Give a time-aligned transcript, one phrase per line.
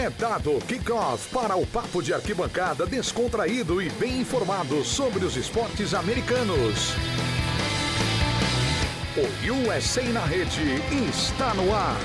[0.00, 5.92] É dado kickoff para o papo de arquibancada descontraído e bem informado sobre os esportes
[5.92, 6.94] americanos.
[9.14, 10.62] O USA na rede
[11.06, 12.00] está no ar.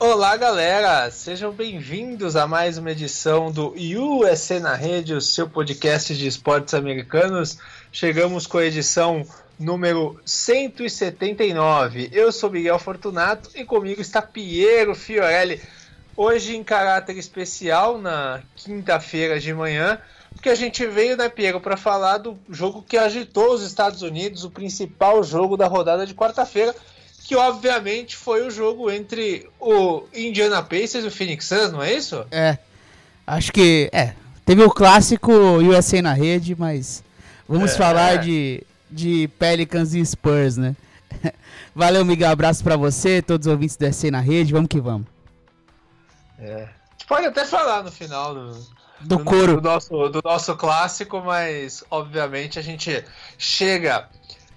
[0.00, 1.12] Olá, galera!
[1.12, 6.74] Sejam bem-vindos a mais uma edição do USA na Rede, o seu podcast de esportes
[6.74, 7.56] americanos.
[7.92, 9.24] Chegamos com a edição
[9.58, 12.10] número 179.
[12.12, 15.60] Eu sou Miguel Fortunato e comigo está Piero Fiorelli.
[16.16, 19.98] Hoje em caráter especial, na quinta-feira de manhã,
[20.32, 24.44] porque a gente veio, né, Piero, para falar do jogo que agitou os Estados Unidos,
[24.44, 26.74] o principal jogo da rodada de quarta-feira,
[27.24, 31.92] que obviamente foi o jogo entre o Indiana Pacers e o Phoenix Suns, não é
[31.92, 32.24] isso?
[32.30, 32.56] É.
[33.26, 37.02] Acho que, é, teve o clássico USA na rede, mas
[37.48, 37.76] vamos é.
[37.76, 38.62] falar de
[38.96, 40.74] de Pelicans e Spurs, né?
[41.74, 42.30] Valeu, Miguel.
[42.30, 44.52] Abraço para você, todos os ouvintes do SC na rede.
[44.52, 45.06] Vamos que vamos.
[46.38, 46.68] É.
[47.06, 48.52] Pode até falar no final do,
[49.00, 53.04] do, do coro do nosso, do nosso clássico, mas obviamente a gente
[53.38, 54.08] chega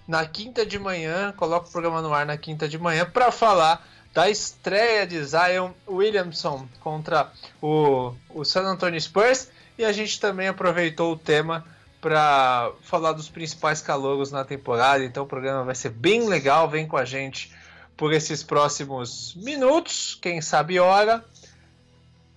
[0.07, 3.85] na quinta de manhã, coloca o programa no ar na quinta de manhã para falar
[4.13, 7.31] da estreia de Zion Williamson contra
[7.61, 11.63] o, o San Antonio Spurs e a gente também aproveitou o tema
[12.01, 15.03] para falar dos principais calouros na temporada.
[15.03, 16.69] Então o programa vai ser bem legal.
[16.69, 17.53] Vem com a gente
[17.97, 21.23] por esses próximos minutos, quem sabe hora.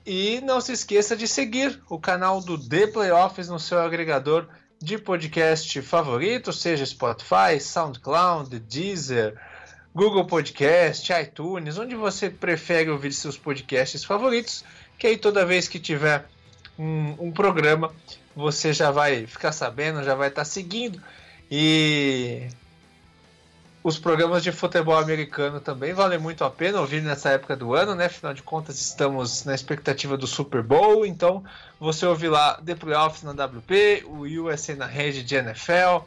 [0.04, 4.48] E não se esqueça de seguir o canal do The Playoffs no seu agregador
[4.80, 9.41] de podcast favorito, seja Spotify, SoundCloud, Deezer,
[9.94, 14.64] Google Podcast, iTunes, onde você prefere ouvir seus podcasts favoritos,
[14.98, 16.26] que aí toda vez que tiver
[16.76, 17.92] um, um programa
[18.34, 21.00] você já vai ficar sabendo, já vai estar tá seguindo.
[21.50, 22.48] E
[23.84, 27.94] os programas de futebol americano também valem muito a pena ouvir nessa época do ano,
[27.94, 28.06] né?
[28.06, 31.42] Afinal de contas, estamos na expectativa do Super Bowl, então
[31.80, 36.06] você ouve lá The Playoffs na WP, o USA na rede de NFL,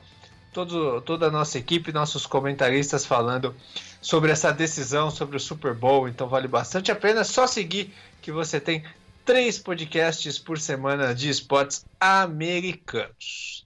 [0.53, 3.53] todo, toda a nossa equipe, nossos comentaristas falando
[4.01, 7.21] sobre essa decisão, sobre o Super Bowl, então vale bastante a pena.
[7.21, 8.85] É só seguir que você tem
[9.25, 13.65] três podcasts por semana de esportes americanos.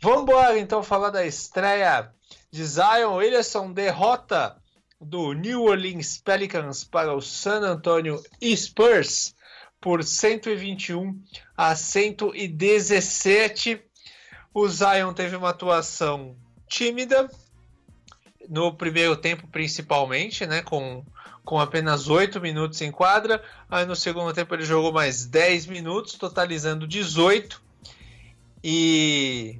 [0.00, 2.12] Vamos embora então falar da estreia
[2.48, 4.56] de Zion Williamson, derrota
[5.00, 8.22] do New Orleans Pelicans para o San Antonio
[8.54, 9.34] Spurs
[9.80, 11.20] por 121
[11.56, 13.82] a 117.
[14.54, 16.36] O Zion teve uma atuação
[16.68, 17.28] tímida
[18.48, 21.04] no primeiro tempo, principalmente, né, com
[21.48, 23.42] com apenas 8 minutos em quadra.
[23.70, 27.58] Aí no segundo tempo ele jogou mais 10 minutos, totalizando 18
[28.62, 29.58] e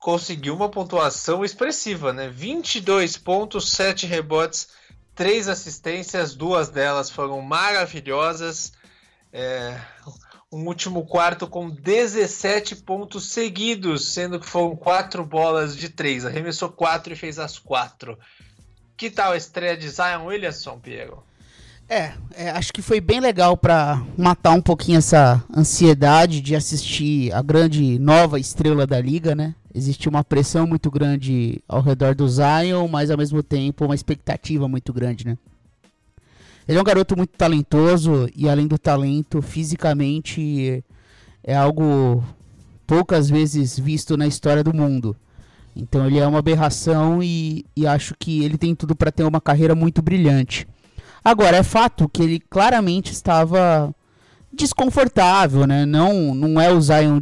[0.00, 2.28] conseguiu uma pontuação expressiva, né?
[2.28, 4.70] 22 pontos, 7 rebotes,
[5.14, 8.72] 3 assistências, duas delas foram maravilhosas.
[9.32, 9.80] É,
[10.50, 16.26] um último quarto com 17 pontos seguidos, sendo que foram quatro bolas de três.
[16.26, 18.18] Arremessou quatro e fez as quatro.
[18.96, 21.22] Que tal a estreia de Zion Williamson, Piero?
[21.88, 27.32] É, é, acho que foi bem legal para matar um pouquinho essa ansiedade de assistir
[27.32, 29.54] a grande nova estrela da liga, né?
[29.74, 34.66] Existe uma pressão muito grande ao redor do Zion, mas ao mesmo tempo uma expectativa
[34.66, 35.36] muito grande, né?
[36.66, 40.82] Ele é um garoto muito talentoso e além do talento, fisicamente
[41.44, 42.24] é algo
[42.86, 45.14] poucas vezes visto na história do mundo.
[45.76, 49.40] Então ele é uma aberração e, e acho que ele tem tudo para ter uma
[49.40, 50.66] carreira muito brilhante.
[51.22, 53.94] Agora, é fato que ele claramente estava
[54.52, 55.84] desconfortável, né?
[55.84, 57.20] Não, não é o Zion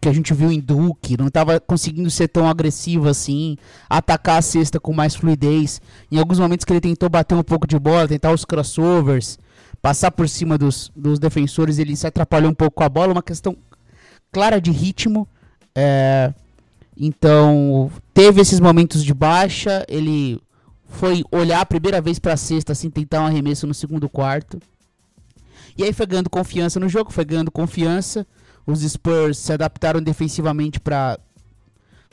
[0.00, 3.56] que a gente viu em Duke, não estava conseguindo ser tão agressivo assim,
[3.88, 5.80] atacar a cesta com mais fluidez.
[6.10, 9.38] Em alguns momentos que ele tentou bater um pouco de bola, tentar os crossovers,
[9.82, 13.22] passar por cima dos, dos defensores, ele se atrapalhou um pouco com a bola, uma
[13.22, 13.56] questão
[14.30, 15.26] clara de ritmo.
[15.74, 16.32] É,
[16.96, 20.40] então, teve esses momentos de baixa, ele
[20.86, 24.60] foi olhar a primeira vez para a cesta, assim, tentar um arremesso no segundo quarto.
[25.78, 28.26] E aí foi ganhando confiança no jogo, foi ganhando confiança.
[28.66, 31.18] Os Spurs se adaptaram defensivamente para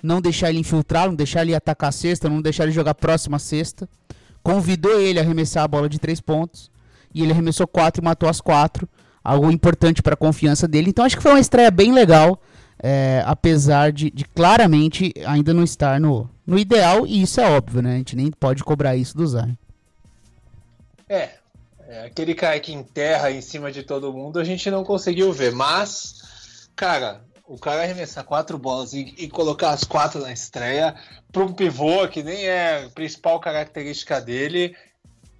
[0.01, 3.35] não deixar ele infiltrar, não deixar ele atacar a cesta, não deixar ele jogar próximo
[3.35, 3.89] à cesta.
[4.43, 6.71] Convidou ele a arremessar a bola de três pontos.
[7.13, 8.87] E ele arremessou quatro e matou as quatro.
[9.23, 10.89] Algo importante para a confiança dele.
[10.89, 12.39] Então acho que foi uma estreia bem legal
[12.81, 17.81] é, apesar de, de, claramente ainda não estar no, no ideal, e isso é óbvio,
[17.81, 17.95] né?
[17.95, 19.55] A gente nem pode cobrar isso do Zion.
[21.09, 21.31] É,
[21.87, 25.53] é, aquele cara que enterra em cima de todo mundo a gente não conseguiu ver,
[25.53, 30.93] mas, cara, o cara arremessar quatro bolas e, e colocar as quatro na estreia
[31.31, 34.75] para um pivô que nem é a principal característica dele,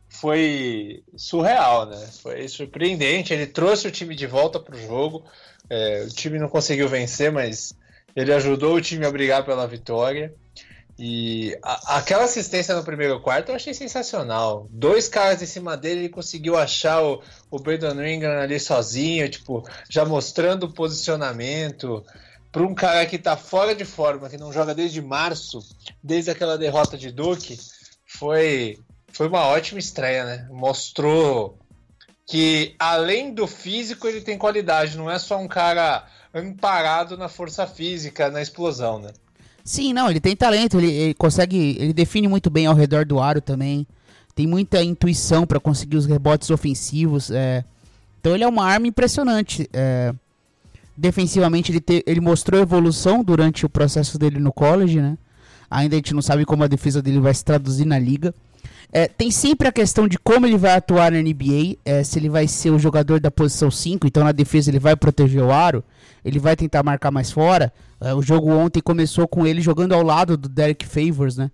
[0.10, 2.08] foi surreal, né?
[2.22, 3.34] Foi surpreendente.
[3.34, 5.24] Ele trouxe o time de volta para o jogo.
[5.70, 7.76] É, o time não conseguiu vencer, mas
[8.16, 10.34] ele ajudou o time a brigar pela vitória.
[11.00, 14.68] E a, aquela assistência no primeiro quarto eu achei sensacional.
[14.72, 17.22] Dois caras em cima dele, ele conseguiu achar o,
[17.52, 22.04] o Brandon Ingram ali sozinho, tipo, já mostrando o posicionamento.
[22.52, 25.60] Para um cara que tá fora de forma, que não joga desde março,
[26.02, 27.60] desde aquela derrota de Duke,
[28.08, 28.80] foi,
[29.18, 30.48] foi uma ótima estreia, né?
[30.52, 31.58] Mostrou
[32.24, 37.66] que além do físico ele tem qualidade, não é só um cara amparado na força
[37.66, 39.10] física, na explosão, né?
[39.64, 43.20] Sim, não, ele tem talento, ele, ele consegue, ele define muito bem ao redor do
[43.20, 43.88] aro também.
[44.36, 47.32] Tem muita intuição para conseguir os rebotes ofensivos.
[47.32, 47.66] É.
[48.20, 49.68] Então ele é uma arma impressionante.
[49.74, 50.14] É.
[50.96, 55.18] Defensivamente ele, te, ele mostrou evolução durante o processo dele no college, né?
[55.72, 58.34] Ainda a gente não sabe como a defesa dele vai se traduzir na liga.
[58.92, 62.30] É, tem sempre a questão de como ele vai atuar na NBA, é, se ele
[62.30, 65.84] vai ser o jogador da posição 5, então na defesa ele vai proteger o aro,
[66.24, 67.72] ele vai tentar marcar mais fora.
[68.00, 71.52] É, o jogo ontem começou com ele jogando ao lado do Derek Favors, né?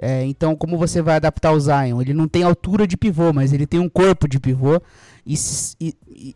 [0.00, 2.00] É, então, como você vai adaptar o Zion?
[2.00, 4.80] Ele não tem altura de pivô, mas ele tem um corpo de pivô
[5.26, 5.94] e se, e,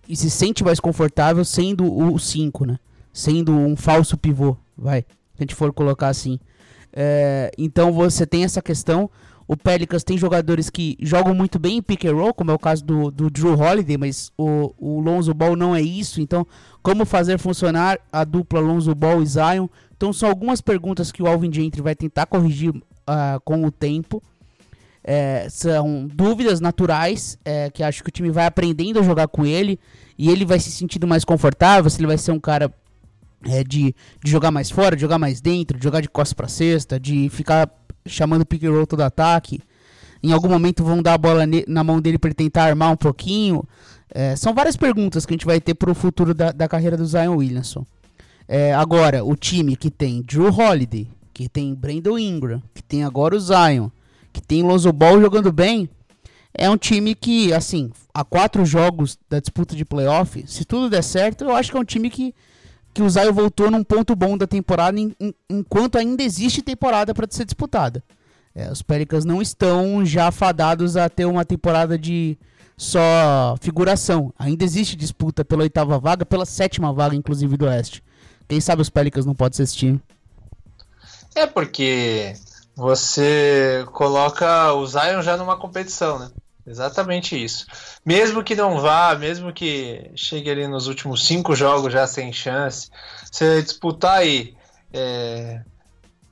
[0.08, 2.78] e se sente mais confortável sendo o 5, né?
[3.12, 5.02] Sendo um falso pivô, vai.
[5.02, 6.40] Se a gente for colocar assim.
[6.92, 9.08] É, então você tem essa questão.
[9.46, 12.58] O Pelicans tem jogadores que jogam muito bem em pick and roll, como é o
[12.58, 16.20] caso do, do Drew Holiday, mas o, o Lonzo Ball não é isso.
[16.20, 16.46] Então,
[16.82, 19.68] como fazer funcionar a dupla Lonzo Ball e Zion?
[19.96, 24.22] Então, são algumas perguntas que o Alvin Gentry vai tentar corrigir uh, com o tempo.
[25.04, 29.44] É, são dúvidas naturais é, que acho que o time vai aprendendo a jogar com
[29.44, 29.80] ele
[30.16, 31.90] e ele vai se sentindo mais confortável.
[31.90, 32.72] Se ele vai ser um cara
[33.46, 36.48] é, de, de jogar mais fora, de jogar mais dentro, de jogar de costas para
[36.48, 37.70] cesta, de ficar
[38.06, 39.60] chamando pick and roll todo ataque.
[40.22, 42.96] Em algum momento vão dar a bola na mão dele para ele tentar armar um
[42.96, 43.64] pouquinho.
[44.14, 46.96] É, são várias perguntas que a gente vai ter para o futuro da, da, carreira
[46.96, 47.84] do Zion Williamson.
[48.46, 53.34] É, agora, o time que tem Drew Holiday, que tem Brandon Ingram, que tem agora
[53.34, 53.88] o Zion,
[54.32, 55.88] que tem Lonzo Ball jogando bem,
[56.54, 61.02] é um time que, assim, há quatro jogos da disputa de playoff, se tudo der
[61.02, 62.34] certo, eu acho que é um time que
[62.94, 67.14] que o Zion voltou num ponto bom da temporada, em, em, enquanto ainda existe temporada
[67.14, 68.02] para ser disputada.
[68.54, 72.36] É, os Pelicans não estão já fadados a ter uma temporada de
[72.76, 74.32] só figuração.
[74.38, 78.02] Ainda existe disputa pela oitava vaga, pela sétima vaga, inclusive, do Oeste.
[78.46, 80.00] Quem sabe os Pelicans não podem ser esse time.
[81.34, 82.34] É porque
[82.76, 86.30] você coloca o Zion já numa competição, né?
[86.66, 87.66] Exatamente isso.
[88.04, 92.88] Mesmo que não vá, mesmo que chegue ali nos últimos cinco jogos já sem chance,
[93.30, 94.54] você disputar aí
[94.92, 95.60] é,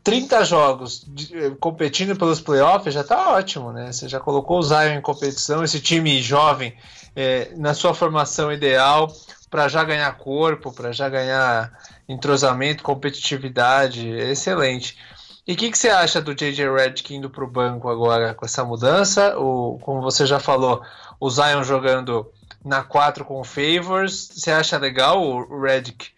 [0.05, 3.93] 30 jogos de, é, competindo pelos playoffs já tá ótimo, né?
[3.93, 6.75] Você já colocou o Zion em competição, esse time jovem
[7.15, 9.12] é, na sua formação ideal
[9.50, 11.73] para já ganhar corpo, para já ganhar
[12.09, 14.97] entrosamento, competitividade, excelente.
[15.47, 18.45] E o que, que, você acha do JJ Redick indo para o banco agora com
[18.45, 19.39] essa mudança?
[19.39, 20.83] O, como você já falou,
[21.19, 22.31] o Zion jogando
[22.65, 24.31] na 4 com o Favors.
[24.35, 26.09] Você acha legal o Redick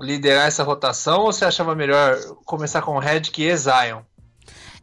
[0.00, 4.00] liderar essa rotação ou você achava melhor começar com o Redick e Zion?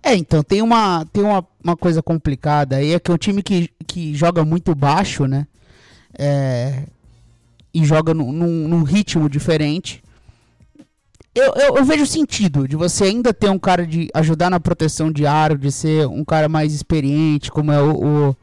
[0.02, 3.44] É, então, tem uma, tem uma, uma coisa complicada aí, é que é um time
[3.44, 5.46] que, que joga muito baixo, né?
[6.18, 6.84] É,
[7.74, 10.02] e joga num, num ritmo diferente
[11.36, 15.12] eu, eu, eu, vejo sentido de você ainda ter um cara de ajudar na proteção
[15.12, 18.36] de aro, de ser um cara mais experiente, como é o,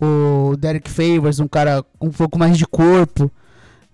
[0.00, 3.30] o, o Derek Favors, um cara um pouco mais de corpo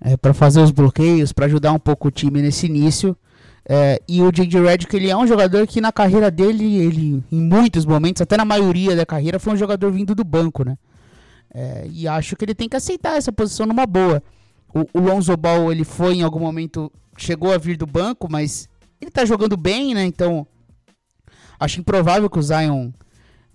[0.00, 3.16] é, para fazer os bloqueios, para ajudar um pouco o time nesse início.
[3.68, 4.62] É, e o J.J.
[4.62, 8.45] Redick, ele é um jogador que na carreira dele, ele em muitos momentos, até na
[8.45, 10.78] maioria da carreira, foi um jogador vindo do banco, né?
[11.52, 14.23] É, e acho que ele tem que aceitar essa posição numa boa.
[14.73, 16.90] O, o Lonzo Ball, ele foi em algum momento
[17.22, 18.68] chegou a vir do banco, mas
[19.00, 20.04] ele tá jogando bem, né?
[20.04, 20.46] Então,
[21.58, 22.90] acho improvável que o Zion.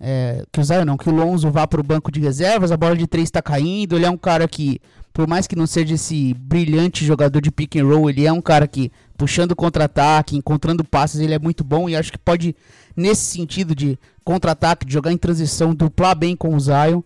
[0.00, 2.76] É, que o Zion não, que o Lonzo vá para o banco de reservas, a
[2.76, 3.96] bola de três está caindo.
[3.96, 4.80] Ele é um cara que,
[5.12, 8.42] por mais que não seja esse brilhante jogador de pick and roll, ele é um
[8.42, 12.54] cara que, puxando contra-ataque, encontrando passes, ele é muito bom e acho que pode,
[12.96, 17.02] nesse sentido de contra-ataque, de jogar em transição, duplar bem com o Zion.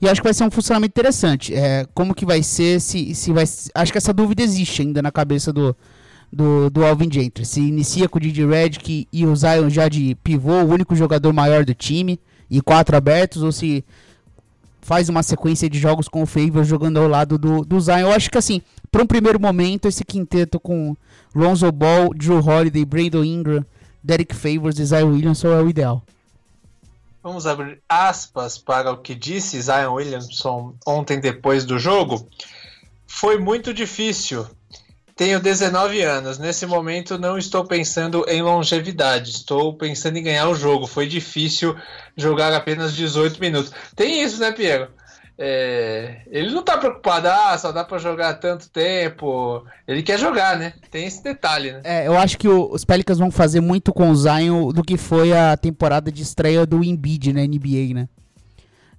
[0.00, 1.54] E acho que vai ser um funcionamento interessante.
[1.54, 3.44] É, como que vai ser, se, se vai.
[3.74, 5.74] Acho que essa dúvida existe ainda na cabeça do,
[6.32, 7.44] do, do Alvin Gentry.
[7.44, 11.32] Se inicia com o Didi Redick e o Zion já de pivô, o único jogador
[11.32, 12.20] maior do time,
[12.50, 13.84] e quatro abertos, ou se
[14.80, 17.98] faz uma sequência de jogos com o Favor jogando ao lado do, do Zion.
[17.98, 20.96] Eu acho que assim, para um primeiro momento, esse quinteto com
[21.34, 23.64] Lonzo Ball, Drew Holiday, Brandon Ingram,
[24.02, 26.02] Derek Favors e Zion Williamson é o ideal.
[27.22, 32.28] Vamos abrir aspas para o que disse Zion Williamson ontem depois do jogo.
[33.06, 34.46] Foi muito difícil.
[35.16, 36.38] Tenho 19 anos.
[36.38, 39.30] Nesse momento não estou pensando em longevidade.
[39.30, 40.86] Estou pensando em ganhar o jogo.
[40.86, 41.76] Foi difícil
[42.16, 43.72] jogar apenas 18 minutos.
[43.96, 44.88] Tem isso, né, Piero?
[45.40, 49.64] É, ele não tá preocupado, ah, só dá para jogar tanto tempo.
[49.86, 50.72] Ele quer jogar, né?
[50.90, 51.80] Tem esse detalhe, né?
[51.84, 54.96] É, eu acho que o, os Pelicans vão fazer muito com o Zion do que
[54.96, 58.08] foi a temporada de estreia do Embiid na NBA, né?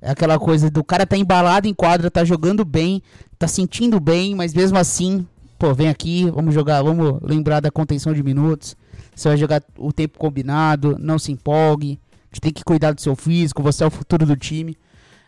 [0.01, 3.03] É aquela coisa do cara tá embalado em quadra, tá jogando bem,
[3.38, 5.27] tá sentindo bem, mas mesmo assim,
[5.58, 8.77] pô, vem aqui, vamos jogar, vamos lembrar da contenção de minutos.
[9.13, 12.00] Você vai jogar o tempo combinado, não se empolgue.
[12.31, 14.77] A gente tem que cuidar do seu físico, você é o futuro do time.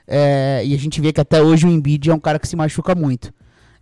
[0.08, 2.56] É, e a gente vê que até hoje o Embiid é um cara que se
[2.56, 3.34] machuca muito.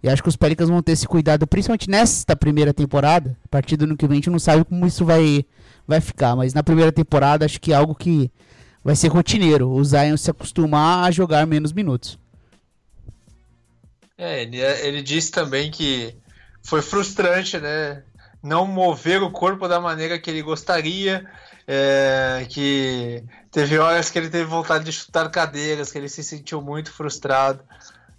[0.02, 3.38] E acho que os Pelicans vão ter esse cuidado, principalmente nesta primeira temporada.
[3.44, 5.46] A partir do ano que vem a gente não sabe como isso vai,
[5.88, 6.36] vai ficar.
[6.36, 8.32] Mas na primeira temporada acho que é algo que
[8.84, 9.70] vai ser rotineiro.
[9.70, 12.18] O Zion se acostumar a jogar menos minutos.
[14.18, 16.16] É, ele, ele disse também que
[16.62, 18.04] foi frustrante, né?
[18.42, 21.26] Não mover o corpo da maneira que ele gostaria
[21.68, 26.62] é, que teve horas que ele teve vontade de chutar cadeiras, que ele se sentiu
[26.62, 27.62] muito frustrado.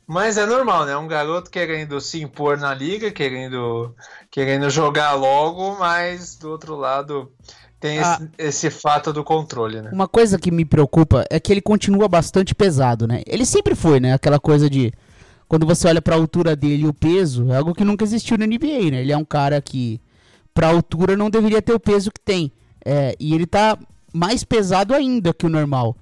[0.07, 0.97] Mas é normal, né?
[0.97, 3.95] Um garoto querendo se impor na liga, querendo,
[4.31, 7.31] querendo jogar logo, mas do outro lado
[7.79, 9.91] tem ah, esse, esse, fato do controle, né?
[9.93, 13.23] Uma coisa que me preocupa é que ele continua bastante pesado, né?
[13.25, 14.13] Ele sempre foi, né?
[14.13, 14.93] Aquela coisa de
[15.49, 18.37] quando você olha para a altura dele e o peso, é algo que nunca existiu
[18.37, 19.01] na NBA, né?
[19.01, 20.01] Ele é um cara que
[20.53, 22.53] para altura não deveria ter o peso que tem.
[22.85, 23.79] É, e ele tá
[24.13, 25.97] mais pesado ainda que o normal.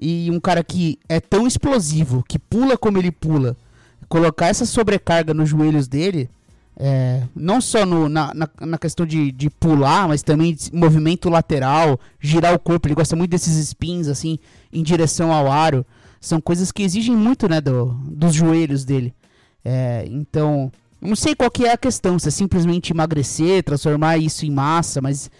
[0.00, 3.56] E um cara que é tão explosivo, que pula como ele pula,
[4.08, 6.28] colocar essa sobrecarga nos joelhos dele,
[6.82, 12.00] é, não só no, na, na, na, questão de, de pular, mas também movimento lateral,
[12.18, 14.38] girar o corpo, ele gosta muito desses spins assim,
[14.72, 15.84] em direção ao aro.
[16.18, 19.12] São coisas que exigem muito né, do, dos joelhos dele.
[19.62, 24.46] É, então, não sei qual que é a questão, se é simplesmente emagrecer, transformar isso
[24.46, 25.30] em massa, mas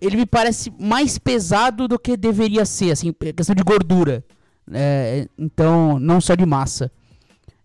[0.00, 4.24] ele me parece mais pesado do que deveria ser, assim, é questão de gordura.
[4.72, 6.90] É, então, não só de massa.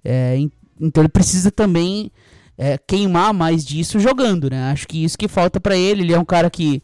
[0.03, 0.37] É,
[0.79, 2.11] então ele precisa também
[2.57, 4.71] é, queimar mais disso jogando, né?
[4.71, 6.03] Acho que isso que falta para ele.
[6.03, 6.81] Ele é um cara que,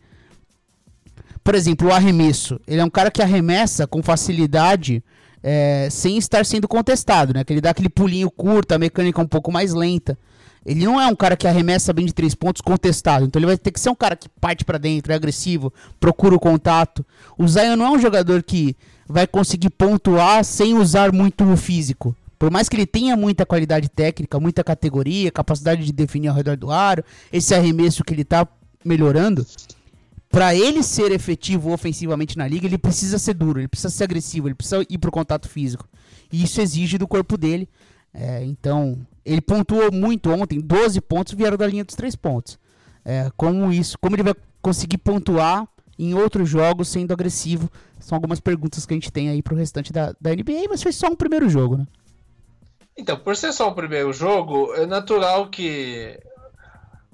[1.43, 2.59] por exemplo, o arremesso.
[2.67, 5.03] Ele é um cara que arremessa com facilidade
[5.43, 7.43] é, sem estar sendo contestado, né?
[7.43, 10.17] Que ele dá aquele pulinho curto, a mecânica um pouco mais lenta.
[10.65, 13.25] Ele não é um cara que arremessa bem de três pontos contestado.
[13.25, 16.35] Então ele vai ter que ser um cara que parte para dentro, é agressivo, procura
[16.35, 17.05] o contato.
[17.37, 18.75] O Zion não é um jogador que
[19.07, 22.15] vai conseguir pontuar sem usar muito o físico.
[22.37, 26.57] Por mais que ele tenha muita qualidade técnica, muita categoria, capacidade de definir ao redor
[26.57, 28.47] do aro, esse arremesso que ele tá
[28.83, 29.45] melhorando,
[30.29, 34.47] para ele ser efetivo ofensivamente na liga, ele precisa ser duro, ele precisa ser agressivo,
[34.47, 35.87] ele precisa ir pro contato físico.
[36.31, 37.67] E isso exige do corpo dele.
[38.13, 42.59] É, então, ele pontuou muito ontem, 12 pontos vieram da linha dos três pontos.
[43.03, 47.69] É, como isso, como ele vai conseguir pontuar em outros jogos sendo agressivo?
[47.99, 50.91] São algumas perguntas que a gente tem aí pro restante da, da NBA, mas foi
[50.91, 51.87] só um primeiro jogo, né?
[52.97, 56.19] Então, por ser só o primeiro jogo, é natural que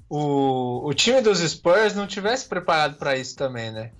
[0.08, 3.90] o, o time dos Spurs não tivesse preparado para isso também, né?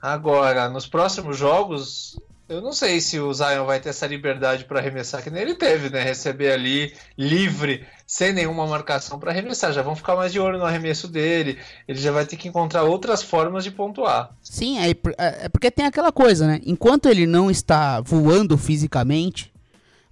[0.00, 2.18] Agora, nos próximos jogos,
[2.48, 5.54] eu não sei se o Zion vai ter essa liberdade para arremessar que nem ele
[5.54, 6.02] teve, né?
[6.02, 9.72] Receber ali livre, sem nenhuma marcação para arremessar.
[9.72, 11.58] Já vão ficar mais de olho no arremesso dele.
[11.88, 14.30] Ele já vai ter que encontrar outras formas de pontuar.
[14.42, 16.60] Sim, é, é, é porque tem aquela coisa, né?
[16.66, 19.50] Enquanto ele não está voando fisicamente,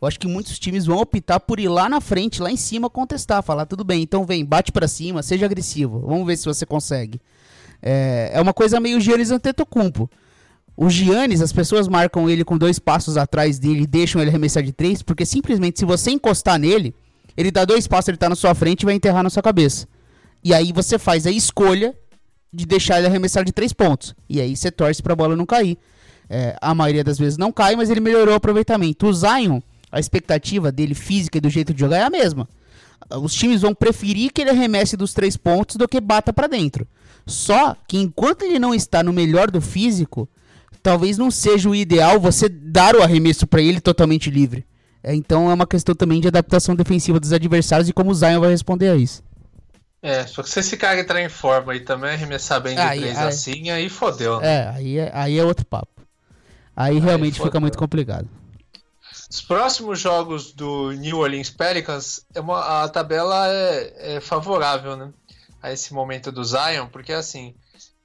[0.01, 2.89] eu acho que muitos times vão optar por ir lá na frente, lá em cima,
[2.89, 6.67] contestar, falar tudo bem, então vem, bate para cima, seja agressivo, vamos ver se você
[6.67, 7.21] consegue.
[7.81, 10.11] É, é uma coisa meio Giannis Antetokounmpo.
[10.77, 14.63] O Giannis, as pessoas marcam ele com dois passos atrás dele e deixam ele arremessar
[14.63, 16.95] de três, porque simplesmente se você encostar nele,
[17.37, 19.87] ele dá dois passos, ele tá na sua frente e vai enterrar na sua cabeça.
[20.43, 21.95] E aí você faz a escolha
[22.53, 24.15] de deixar ele arremessar de três pontos.
[24.29, 25.79] E aí você torce pra bola não cair.
[26.29, 29.07] É, a maioria das vezes não cai, mas ele melhorou o aproveitamento.
[29.07, 29.61] O Zion,
[29.91, 32.49] a expectativa dele física e do jeito de jogar é a mesma.
[33.11, 36.87] Os times vão preferir que ele arremesse dos três pontos do que bata para dentro.
[37.27, 40.29] Só que enquanto ele não está no melhor do físico,
[40.83, 44.67] talvez não seja o ideal você dar o arremesso para ele totalmente livre.
[45.03, 48.41] É, então é uma questão também de adaptação defensiva dos adversários e como o Zion
[48.41, 49.23] vai responder a isso.
[50.01, 53.01] É, só que se esse cara entrar em forma e também arremessar bem de aí,
[53.01, 54.41] três aí, assim, aí fodeu.
[54.41, 54.49] Né?
[54.49, 56.03] É, aí é, aí é outro papo.
[56.75, 57.47] Aí, aí realmente fodeu.
[57.47, 58.29] fica muito complicado.
[59.31, 65.11] Os próximos jogos do New Orleans Pelicans, é uma, a tabela é, é favorável, né?
[65.63, 67.55] A esse momento do Zion, porque assim,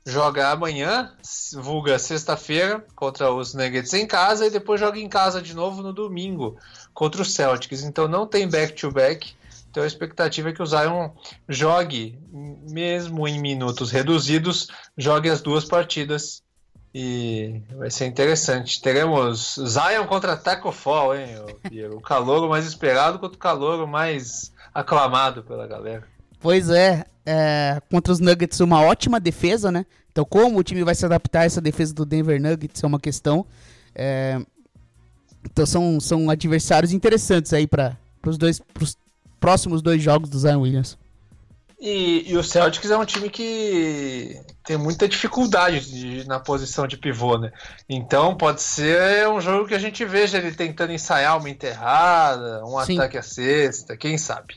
[0.08, 1.12] joga amanhã,
[1.54, 5.92] vulga sexta-feira, contra os Nuggets em casa e depois joga em casa de novo no
[5.92, 6.58] domingo
[6.94, 7.84] contra os Celtics.
[7.84, 9.36] Então não tem back-to-back.
[9.70, 11.10] Então a expectativa é que o Zion
[11.50, 16.42] jogue, mesmo em minutos reduzidos, jogue as duas partidas.
[16.96, 18.82] E vai ser interessante.
[18.82, 21.36] Teremos Zion contra Taco Fall, hein?
[21.92, 26.08] O, o calouro mais esperado contra o calouro mais aclamado pela galera.
[26.40, 29.86] Pois é, é, contra os Nuggets uma ótima defesa, né?
[30.10, 33.00] Então como o time vai se adaptar a essa defesa do Denver Nuggets é uma
[33.00, 33.46] questão.
[33.94, 34.40] É,
[35.44, 38.98] então são, são adversários interessantes aí para os dois pros
[39.42, 40.98] próximos dois jogos do Zion Williams.
[41.80, 46.98] E, e, o Celtics é um time que tem muita dificuldade de, na posição de
[46.98, 47.52] pivô, né?
[47.88, 52.84] Então pode ser um jogo que a gente veja ele tentando ensaiar uma enterrada, um
[52.84, 52.98] Sim.
[52.98, 54.56] ataque à cesta, quem sabe.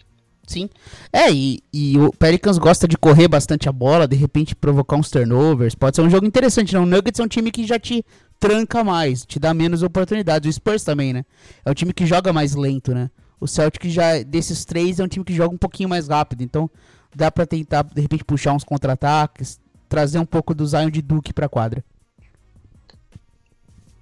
[0.51, 0.69] Sim.
[1.13, 5.09] É, e, e, o Pelicans gosta de correr bastante a bola, de repente provocar uns
[5.09, 5.77] turnovers.
[5.77, 6.83] Pode ser um jogo interessante, não?
[6.83, 8.05] O Nuggets é um time que já te
[8.41, 10.51] tranca mais, te dá menos oportunidades.
[10.51, 11.25] O Spurs também, né?
[11.65, 13.13] É um time que joga mais lento, né?
[13.39, 16.43] O Celtic já, desses três, é um time que joga um pouquinho mais rápido.
[16.43, 16.69] Então,
[17.15, 21.33] dá para tentar, de repente, puxar uns contra-ataques, trazer um pouco do Zion de Duke
[21.33, 21.85] pra quadra.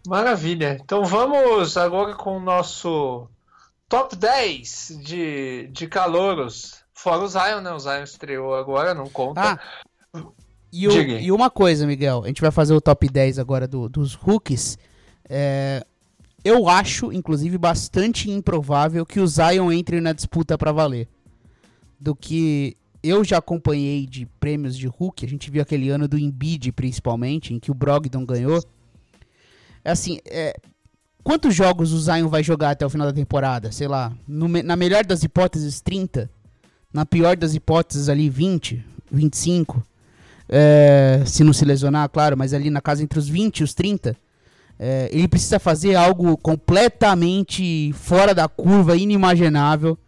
[0.06, 0.78] Maravilha.
[0.82, 3.28] Então vamos agora com o nosso
[3.88, 6.82] top 10 de, de calouros.
[6.92, 7.72] Fora o Zion, né?
[7.72, 9.58] O Zion estreou agora, não conta.
[10.12, 10.22] Ah,
[10.72, 13.88] e, o, e, uma coisa, Miguel, a gente vai fazer o top 10 agora do,
[13.88, 14.76] dos rookies.
[15.28, 15.84] É,
[16.44, 21.08] eu acho, inclusive, bastante improvável que o Zion entre na disputa para valer.
[21.98, 26.18] Do que eu já acompanhei de prêmios de Hulk, a gente viu aquele ano do
[26.18, 28.62] Embiid, principalmente, em que o Brogdon ganhou.
[29.84, 30.54] É assim, é,
[31.22, 33.70] quantos jogos o Zion vai jogar até o final da temporada?
[33.72, 36.30] Sei lá, no, na melhor das hipóteses, 30.
[36.92, 39.82] Na pior das hipóteses, ali, 20, 25.
[40.48, 43.74] É, se não se lesionar, claro, mas ali na casa entre os 20 e os
[43.74, 44.16] 30.
[44.78, 49.98] É, ele precisa fazer algo completamente fora da curva, inimaginável,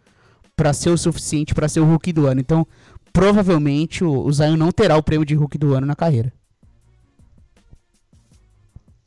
[0.55, 2.39] para ser o suficiente para ser o Hulk do ano.
[2.39, 2.65] Então,
[3.11, 6.31] provavelmente o, o Zion não terá o prêmio de Hulk do ano na carreira.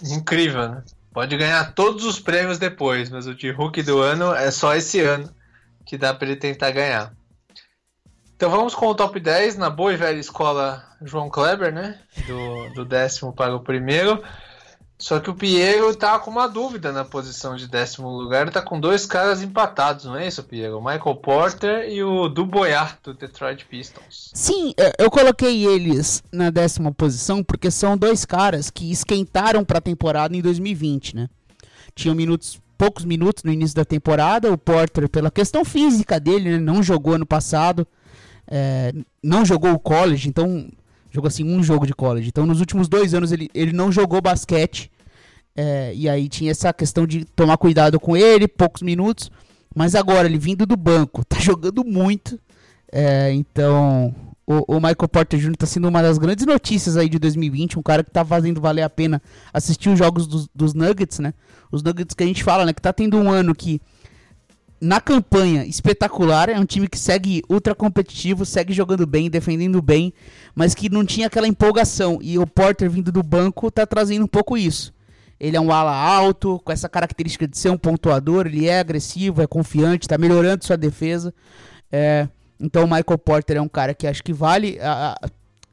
[0.02, 0.82] Incrível, né?
[1.14, 5.00] Pode ganhar todos os prêmios depois, mas o de Hulk do ano é só esse
[5.00, 5.32] ano
[5.86, 7.14] que dá para ele tentar ganhar.
[8.34, 12.00] Então vamos com o top 10 na boa e velha escola João Kleber, né?
[12.26, 14.20] Do, do décimo para o primeiro.
[15.04, 18.40] Só que o Piero tá com uma dúvida na posição de décimo lugar.
[18.40, 20.78] Ele tá com dois caras empatados, não é isso, Piero?
[20.78, 24.30] O Michael Porter e o Duboyar, do Detroit Pistons.
[24.32, 29.76] Sim, é, eu coloquei eles na décima posição porque são dois caras que esquentaram para
[29.76, 31.28] a temporada em 2020, né?
[31.94, 34.50] Tinham minutos, poucos minutos no início da temporada.
[34.50, 37.86] O Porter, pela questão física dele, né, não jogou ano passado.
[38.48, 38.90] É,
[39.22, 40.66] não jogou o college, então
[41.14, 42.26] Jogou assim um jogo de college.
[42.26, 44.90] Então nos últimos dois anos ele, ele não jogou basquete.
[45.56, 49.30] É, e aí tinha essa questão de tomar cuidado com ele, poucos minutos.
[49.74, 52.38] Mas agora ele vindo do banco, tá jogando muito.
[52.92, 54.14] É, então
[54.46, 55.56] o, o, Michael Porter Jr.
[55.56, 57.78] tá sendo uma das grandes notícias aí de 2020.
[57.78, 59.20] Um cara que tá fazendo valer a pena
[59.52, 61.34] assistir os jogos dos, dos Nuggets, né?
[61.72, 62.72] Os Nuggets que a gente fala, né?
[62.72, 63.80] Que tá tendo um ano que
[64.80, 66.48] na campanha espetacular.
[66.48, 70.12] É um time que segue ultra competitivo, segue jogando bem, defendendo bem,
[70.54, 72.18] mas que não tinha aquela empolgação.
[72.22, 74.93] E o Porter vindo do banco tá trazendo um pouco isso.
[75.38, 79.42] Ele é um ala alto, com essa característica de ser um pontuador, ele é agressivo,
[79.42, 81.34] é confiante, tá melhorando sua defesa.
[81.90, 85.16] É, então o Michael Porter é um cara que acho que vale a,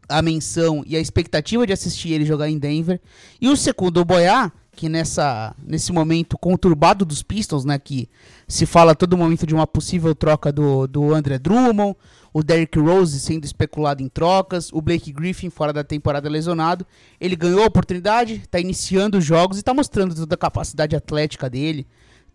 [0.10, 3.00] a, menção e a expectativa de assistir ele jogar em Denver.
[3.39, 8.10] E o segundo, o Boiá, que nessa, nesse momento conturbado dos Pistons, né, que
[8.47, 11.95] se fala todo momento de uma possível troca do, do André Drummond,
[12.34, 16.86] o Derrick Rose sendo especulado em trocas, o Blake Griffin fora da temporada lesionado.
[17.20, 21.50] Ele ganhou a oportunidade, está iniciando os jogos e está mostrando toda a capacidade atlética
[21.50, 21.86] dele.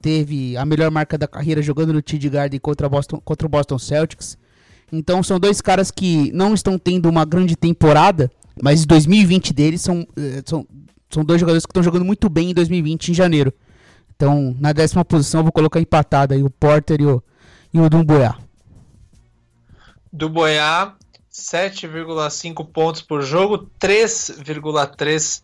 [0.01, 3.79] Teve a melhor marca da carreira jogando no TD Garden contra, Boston, contra o Boston
[3.79, 4.37] Celtics.
[4.93, 8.31] Então são dois caras que não estão tendo uma grande temporada,
[8.63, 10.67] mas 2020 deles são, eh, são,
[11.11, 13.53] são dois jogadores que estão jogando muito bem em 2020, em janeiro.
[14.15, 17.23] Então, na décima posição, eu vou colocar empatado aí o Porter e o,
[17.73, 17.85] e o
[20.17, 20.87] Dumboiá.
[20.87, 20.97] Dumboiá,
[21.31, 25.43] 7,5 pontos por jogo, 3,3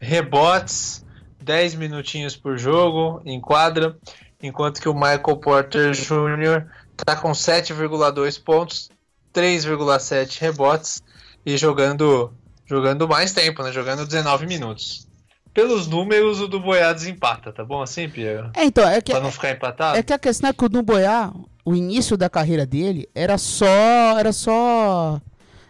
[0.00, 1.04] rebotes,
[1.40, 3.96] 10 minutinhos por jogo em quadra,
[4.42, 6.66] enquanto que o Michael Porter Jr.
[6.90, 8.90] está com 7,2 pontos,
[9.32, 11.02] 3,7 rebotes
[11.46, 12.32] e jogando
[12.66, 13.72] jogando mais tempo, né?
[13.72, 15.07] Jogando 19 minutos
[15.52, 18.50] pelos números, o do Boiá desempata, tá bom assim, Pierre?
[18.54, 19.12] É, então, é que.
[19.12, 19.98] Pra não ficar empatado?
[19.98, 21.32] É que a questão é que o do Boiá,
[21.64, 24.18] o início da carreira dele era só.
[24.18, 25.20] Era só.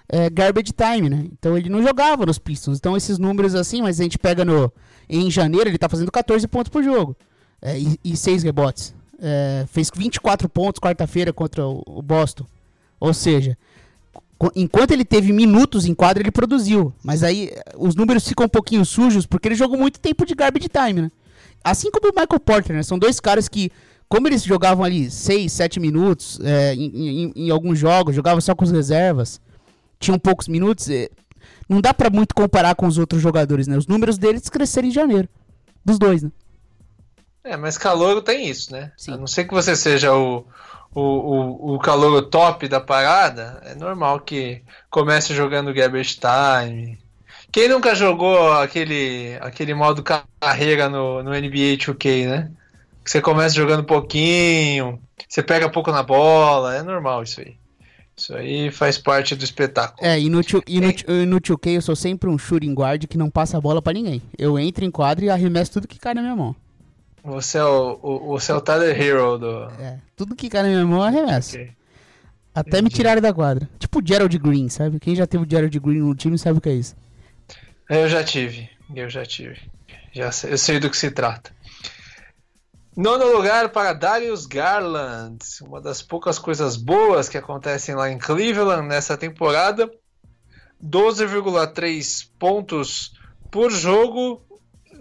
[0.09, 1.27] é, garbage time, né?
[1.33, 2.79] Então ele não jogava nos Pistons.
[2.79, 4.73] Então esses números assim, mas a gente pega no
[5.09, 7.17] em janeiro ele tá fazendo 14 pontos por jogo
[7.63, 8.95] é, e, e 6 rebotes.
[9.21, 12.47] É, fez 24 pontos quarta-feira contra o, o, Boston.
[13.01, 13.57] Ou seja,
[14.55, 16.93] enquanto ele teve minutos em quadra, ele produziu.
[17.03, 20.69] Mas aí os números ficam um pouquinho sujos porque ele jogou muito tempo de garbage
[20.69, 21.11] time, né?
[21.63, 22.83] Assim como o Michael Porter, né?
[22.83, 23.71] São dois caras que,
[24.09, 28.55] como eles jogavam ali 6, 7 minutos é, em, em, em, alguns jogos, jogavam só
[28.55, 29.41] com as reservas,
[29.99, 31.11] tinham poucos minutos, é,
[31.69, 33.77] não dá para muito comparar com os outros jogadores, né?
[33.77, 35.29] Os números deles cresceram em janeiro.
[35.85, 36.31] Dos dois, né?
[37.43, 38.93] É, mas calor tem isso, né?
[38.97, 39.13] Sim.
[39.13, 40.45] A não ser que você seja o,
[40.95, 46.99] o, o, o calor top da parada, é normal que comece jogando garbage time.
[47.51, 52.51] Quem nunca jogou aquele, aquele modo carreira no, no NBA 2K, né?
[53.05, 57.57] Que você começa jogando pouquinho, você pega pouco na bola, é normal isso aí.
[58.15, 60.07] Isso aí faz parte do espetáculo.
[60.07, 63.31] É, e no, e no, no 2K eu sou sempre um shooting guard que não
[63.31, 64.21] passa a bola para ninguém.
[64.37, 66.55] Eu entro em quadro e arremesso tudo que cai na minha mão.
[67.29, 69.65] Você é o, o, você é o Tyler Hero do.
[69.81, 71.57] É, tudo que cai na minha mão eu arremesso.
[71.57, 71.71] Okay.
[72.55, 72.85] Até Entendi.
[72.85, 73.69] me tirarem da quadra.
[73.79, 74.99] Tipo o Gerald Green, sabe?
[74.99, 76.97] Quem já teve o Gerald Green no time sabe o que é isso.
[77.89, 78.69] Eu já tive.
[78.95, 79.61] Eu já tive.
[80.13, 81.53] Já sei, eu sei do que se trata.
[82.97, 88.89] Nono lugar para Darius Garland, uma das poucas coisas boas que acontecem lá em Cleveland
[88.89, 89.89] nessa temporada.
[90.83, 93.13] 12,3 pontos
[93.51, 94.43] por jogo,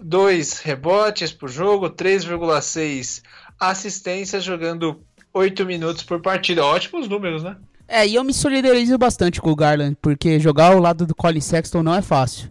[0.02, 3.22] 2 rebotes por jogo, 3,6
[3.58, 5.00] assistências, jogando
[5.32, 6.64] 8 minutos por partida.
[6.64, 7.56] Ótimos números, né?
[7.86, 11.40] É, e eu me solidarizo bastante com o Garland, porque jogar ao lado do Colin
[11.40, 12.50] Sexton não é fácil.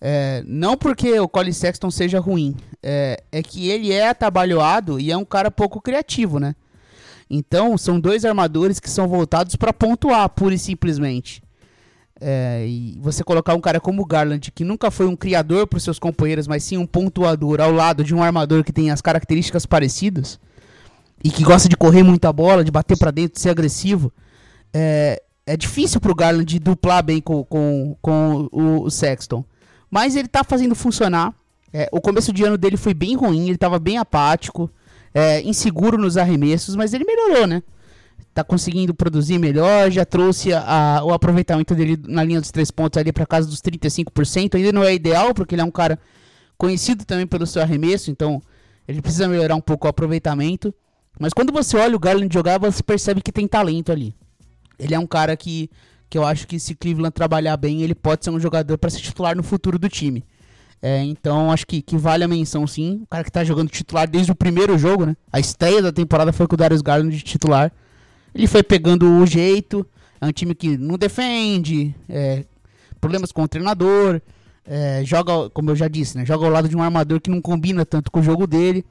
[0.00, 5.12] É, não porque o Colin Sexton seja ruim, é, é, que ele é atabalhoado e
[5.12, 6.56] é um cara pouco criativo, né?
[7.30, 11.40] Então, são dois armadores que são voltados para pontuar, pura e simplesmente.
[12.24, 15.76] É, e você colocar um cara como o Garland, que nunca foi um criador para
[15.76, 19.00] os seus companheiros, mas sim um pontuador ao lado de um armador que tem as
[19.00, 20.38] características parecidas
[21.24, 24.12] e que gosta de correr muita bola, de bater para dentro, de ser agressivo,
[24.72, 29.44] é, é difícil para o Garland duplar bem com, com, com o, o Sexton.
[29.90, 31.34] Mas ele tá fazendo funcionar.
[31.72, 34.70] É, o começo de ano dele foi bem ruim, ele tava bem apático,
[35.12, 37.62] é, inseguro nos arremessos, mas ele melhorou, né?
[38.34, 42.70] Tá conseguindo produzir melhor, já trouxe a, a, o aproveitamento dele na linha dos três
[42.70, 44.54] pontos ali para casa dos 35%.
[44.54, 45.98] Ainda não é ideal, porque ele é um cara
[46.56, 48.40] conhecido também pelo seu arremesso, então
[48.86, 50.74] ele precisa melhorar um pouco o aproveitamento.
[51.18, 54.14] Mas quando você olha o Garland jogar, você percebe que tem talento ali.
[54.78, 55.70] Ele é um cara que
[56.12, 59.00] que eu acho que se Cleveland trabalhar bem, ele pode ser um jogador para ser
[59.00, 60.22] titular no futuro do time.
[60.82, 63.00] É, então acho que, que vale a menção sim.
[63.04, 65.16] O cara que tá jogando titular desde o primeiro jogo, né?
[65.32, 67.72] A estreia da temporada foi com o Darius Garland de titular.
[68.34, 69.86] Ele foi pegando o jeito.
[70.20, 72.44] É um time que não defende, é,
[73.00, 74.20] problemas com o treinador,
[74.64, 76.24] é, joga, como eu já disse, né?
[76.24, 78.84] Joga ao lado de um armador que não combina tanto com o jogo dele.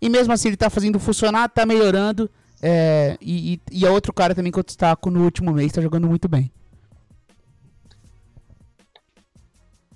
[0.00, 2.30] E mesmo assim ele tá fazendo funcionar, tá melhorando.
[2.62, 5.80] É, e, e, e é outro cara também que eu destaco no último mês, tá
[5.80, 6.50] jogando muito bem.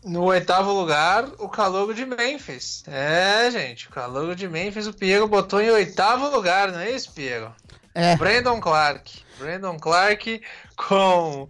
[0.04, 2.82] No oitavo lugar, o Calogo de Memphis.
[2.86, 7.12] É, gente, o Calogo de Memphis, o Piero botou em oitavo lugar, não é isso,
[7.12, 7.52] Piero?
[7.94, 8.16] É.
[8.16, 9.22] Brandon Clark.
[9.38, 10.40] Brandon Clark
[10.76, 11.48] com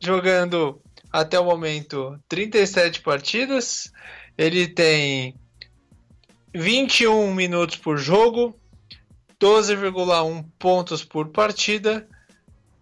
[0.00, 0.80] jogando
[1.12, 3.92] até o momento 37 partidas.
[4.36, 5.34] Ele tem
[6.54, 8.58] 21 minutos por jogo,
[9.40, 12.06] 12,1 pontos por partida,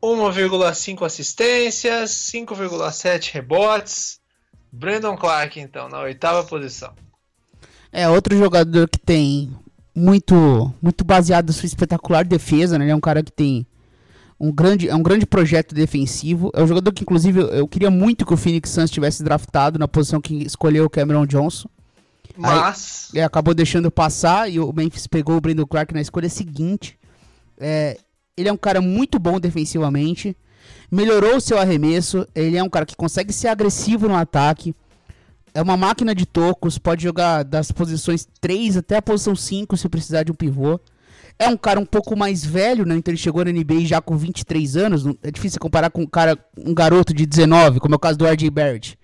[0.02, 4.20] 1,5 assistências, 5,7 rebotes.
[4.72, 6.92] Brandon Clark, então, na oitava posição.
[7.92, 9.56] É, outro jogador que tem
[9.94, 12.84] muito muito baseado na sua espetacular defesa, né?
[12.84, 13.66] Ele é um cara que tem
[14.38, 16.50] um grande, é um grande projeto defensivo.
[16.54, 19.78] É um jogador que, inclusive, eu, eu queria muito que o Phoenix Suns tivesse draftado
[19.78, 21.68] na posição que escolheu o Cameron Johnson.
[22.36, 23.10] Mas.
[23.14, 26.98] Aí, é, acabou deixando passar e o Memphis pegou o Brandon Clark na escolha seguinte.
[27.58, 27.98] É,
[28.36, 30.36] ele é um cara muito bom defensivamente
[30.90, 34.74] melhorou o seu arremesso, ele é um cara que consegue ser agressivo no ataque,
[35.54, 39.88] é uma máquina de tocos, pode jogar das posições 3 até a posição 5 se
[39.88, 40.80] precisar de um pivô.
[41.38, 42.96] É um cara um pouco mais velho, né?
[42.96, 45.04] Então ele chegou na NBA já com 23 anos.
[45.22, 48.26] É difícil comparar com um cara, um garoto de 19, como é o caso do
[48.26, 48.98] RJ Barrett.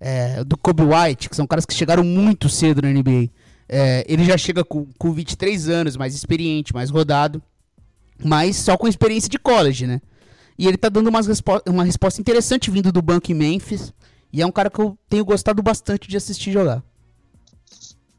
[0.00, 3.30] É, do Kobe White, que são caras que chegaram muito cedo na NBA.
[3.68, 7.42] É, ele já chega com, com 23 anos, mais experiente, mais rodado.
[8.24, 10.00] Mas só com experiência de college, né?
[10.58, 13.92] E ele tá dando umas respo uma resposta interessante vindo do banco em Memphis.
[14.32, 16.82] E é um cara que eu tenho gostado bastante de assistir jogar.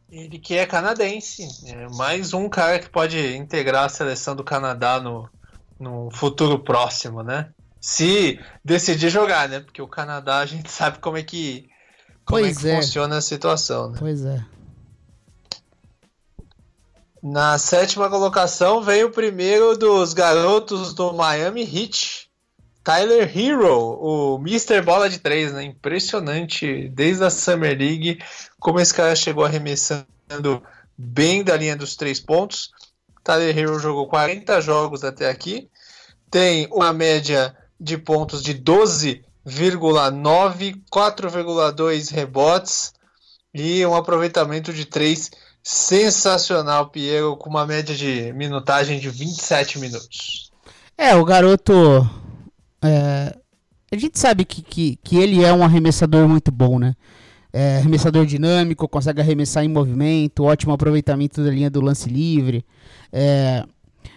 [0.10, 1.48] Ele que é canadense.
[1.66, 5.28] É mais um cara que pode integrar a seleção do Canadá no,
[5.80, 7.50] no futuro próximo, né?
[7.82, 9.60] Se decidir jogar, né?
[9.60, 11.68] Porque o Canadá a gente sabe como é que,
[12.24, 12.76] como é que é.
[12.76, 13.98] funciona a situação, né?
[14.00, 14.46] Pois é.
[17.24, 22.30] Na sétima colocação veio o primeiro dos garotos do Miami Heat,
[22.84, 24.82] Tyler Hero, o Mr.
[24.82, 25.64] Bola de 3, né?
[25.64, 28.20] Impressionante, desde a Summer League,
[28.60, 30.62] como esse cara chegou arremessando
[30.98, 32.72] bem da linha dos três pontos.
[33.24, 35.70] Tyler Hero jogou 40 jogos até aqui,
[36.30, 42.94] tem uma média de pontos de 12,9, 4,2 rebotes
[43.54, 45.32] e um aproveitamento de 3
[45.64, 50.52] sensacional, Piero, com uma média de minutagem de 27 minutos.
[50.98, 52.23] É, o garoto.
[52.84, 53.36] É,
[53.92, 56.96] a gente sabe que, que, que ele é um arremessador muito bom, né?
[57.52, 62.66] É, arremessador dinâmico, consegue arremessar em movimento, ótimo aproveitamento da linha do lance livre.
[63.12, 63.64] É,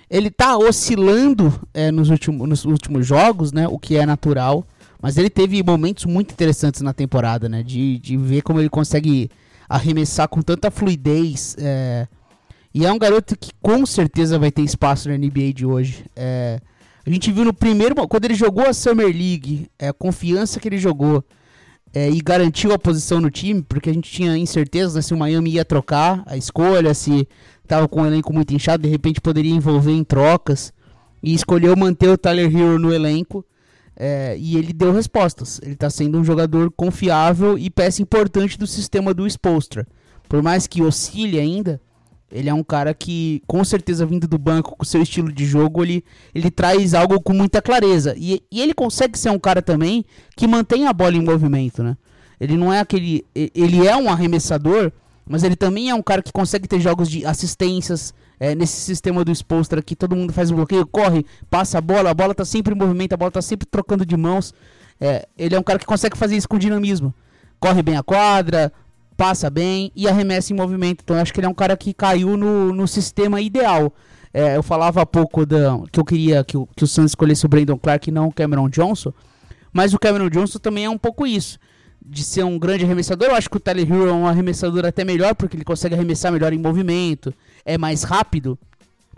[0.09, 3.69] ele tá oscilando é, nos, últimos, nos últimos jogos, né?
[3.69, 4.67] O que é natural.
[5.01, 7.63] Mas ele teve momentos muito interessantes na temporada, né?
[7.63, 9.31] De, de ver como ele consegue
[9.69, 11.55] arremessar com tanta fluidez.
[11.59, 12.07] É,
[12.73, 16.05] e é um garoto que com certeza vai ter espaço na NBA de hoje.
[16.15, 16.61] É,
[17.07, 17.95] a gente viu no primeiro.
[18.09, 21.25] Quando ele jogou a Summer League, é, a confiança que ele jogou
[21.95, 25.17] é, e garantiu a posição no time, porque a gente tinha incerteza né, se o
[25.17, 27.29] Miami ia trocar a escolha, se
[27.63, 30.73] estava com o elenco muito inchado, de repente poderia envolver em trocas.
[31.23, 33.45] E escolheu manter o Tyler Hero no elenco.
[33.97, 35.61] É, e ele deu respostas.
[35.63, 39.87] Ele está sendo um jogador confiável e peça importante do sistema do Spolstra.
[40.29, 41.81] Por mais que oscile ainda,
[42.31, 45.83] ele é um cara que, com certeza, vindo do banco, com seu estilo de jogo,
[45.85, 48.15] ele, ele traz algo com muita clareza.
[48.17, 50.05] E, e ele consegue ser um cara também
[50.37, 51.97] que mantém a bola em movimento, né?
[52.41, 53.25] Ele não é aquele.
[53.35, 54.93] Ele é um arremessador,
[55.27, 59.25] mas ele também é um cara que consegue ter jogos de assistências, é, nesse sistema
[59.25, 62.45] do Spolstra que todo mundo faz o bloqueio, corre, passa a bola, a bola tá
[62.45, 64.53] sempre em movimento, a bola tá sempre trocando de mãos.
[65.01, 67.15] É, ele é um cara que consegue fazer isso com dinamismo.
[67.59, 68.73] Corre bem a quadra,
[69.17, 71.01] passa bem e arremessa em movimento.
[71.03, 73.93] Então acho que ele é um cara que caiu no, no sistema ideal.
[74.33, 77.47] É, eu falava há pouco da, que eu queria que o, que o Suns escolhesse
[77.47, 79.13] o Brandon Clark e não o Cameron Johnson.
[79.73, 81.59] Mas o Cameron Johnson também é um pouco isso.
[82.05, 85.05] De ser um grande arremessador, eu acho que o Tyler Hero é um arremessador até
[85.05, 87.35] melhor, porque ele consegue arremessar melhor em movimento
[87.67, 88.57] é mais rápido,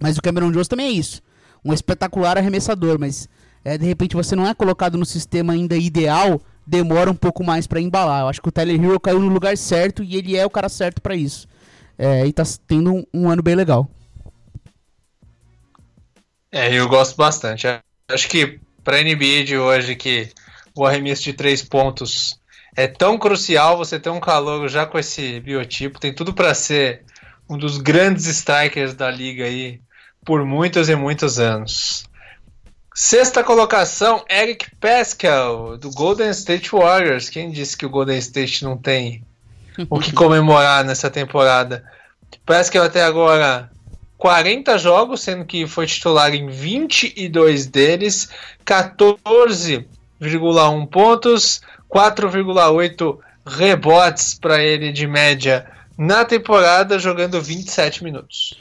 [0.00, 1.20] mas o Cameron Jones também é isso.
[1.62, 3.28] Um espetacular arremessador, mas
[3.62, 7.66] é, de repente você não é colocado no sistema ainda ideal, demora um pouco mais
[7.66, 8.20] para embalar.
[8.20, 10.68] Eu acho que o Tyler Hero caiu no lugar certo e ele é o cara
[10.68, 11.48] certo para isso.
[11.96, 13.88] É, e tá tendo um, um, ano bem legal.
[16.52, 17.66] É, eu gosto bastante.
[18.10, 20.28] Acho que pra NBA de hoje que
[20.74, 22.38] o arremesso de três pontos
[22.76, 27.02] é tão crucial, você ter um calor já com esse biotipo, tem tudo para ser
[27.48, 29.80] um dos grandes strikers da liga aí
[30.24, 32.07] por muitos e muitos anos.
[33.00, 37.30] Sexta colocação, Eric Pascal, do Golden State Warriors.
[37.30, 39.22] Quem disse que o Golden State não tem
[39.88, 41.84] o que comemorar nessa temporada?
[42.44, 43.70] Pascal até agora
[44.16, 48.30] 40 jogos, sendo que foi titular em 22 deles,
[48.66, 58.58] 14,1 pontos, 4,8 rebotes para ele de média na temporada jogando 27 minutos.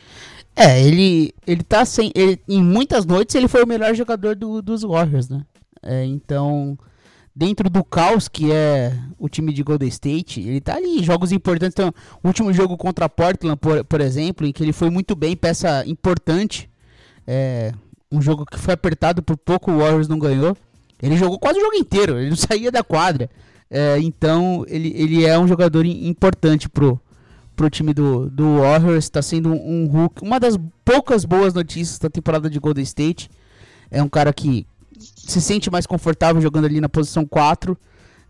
[0.59, 2.11] É, ele ele tá sem.
[2.15, 5.45] Ele, em muitas noites ele foi o melhor jogador do, dos Warriors, né?
[5.83, 6.75] É, então,
[7.35, 11.75] dentro do caos que é o time de Golden State, ele tá ali, jogos importantes.
[11.75, 11.93] Então,
[12.23, 15.85] o último jogo contra Portland, por, por exemplo, em que ele foi muito bem, peça
[15.85, 16.67] importante.
[17.27, 17.71] É,
[18.11, 20.57] um jogo que foi apertado por pouco, o Warriors não ganhou.
[20.99, 23.29] Ele jogou quase o jogo inteiro, ele não saía da quadra.
[23.69, 26.99] É, então, ele, ele é um jogador importante pro,
[27.57, 29.05] pro time do, do Warriors.
[29.05, 30.23] Está sendo um, Hulk.
[30.23, 33.29] Uma das poucas boas notícias da temporada de Golden State.
[33.91, 34.65] É um cara que
[35.15, 37.77] se sente mais confortável jogando ali na posição 4.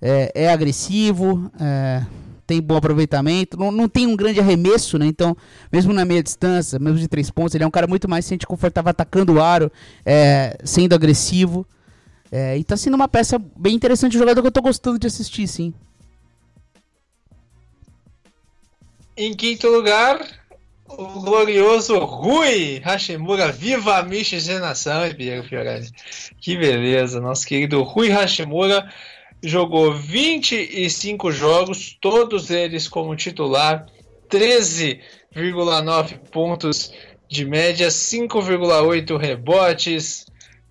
[0.02, 2.06] É, é agressivo, é,
[2.46, 3.58] tem bom aproveitamento.
[3.58, 5.06] Não, não tem um grande arremesso, né?
[5.06, 5.36] Então,
[5.72, 8.30] mesmo na meia distância, mesmo de três pontos, ele é um cara muito mais se
[8.30, 9.72] sente confortável atacando o aro,
[10.06, 11.68] é, sendo agressivo.
[12.32, 15.08] É, e tá sendo uma peça bem interessante, um jogador que eu tô gostando de
[15.08, 15.74] assistir, sim.
[19.18, 20.24] Em quinto lugar,
[20.88, 25.90] o glorioso Rui Hashimura, viva a miscigenação, Diego Fiorelli.
[26.40, 28.88] Que beleza, nosso querido Rui Hashimura
[29.42, 33.88] jogou 25 jogos, todos eles como titular,
[34.30, 36.94] 13,9 pontos
[37.28, 40.28] de média, 5,8 rebotes.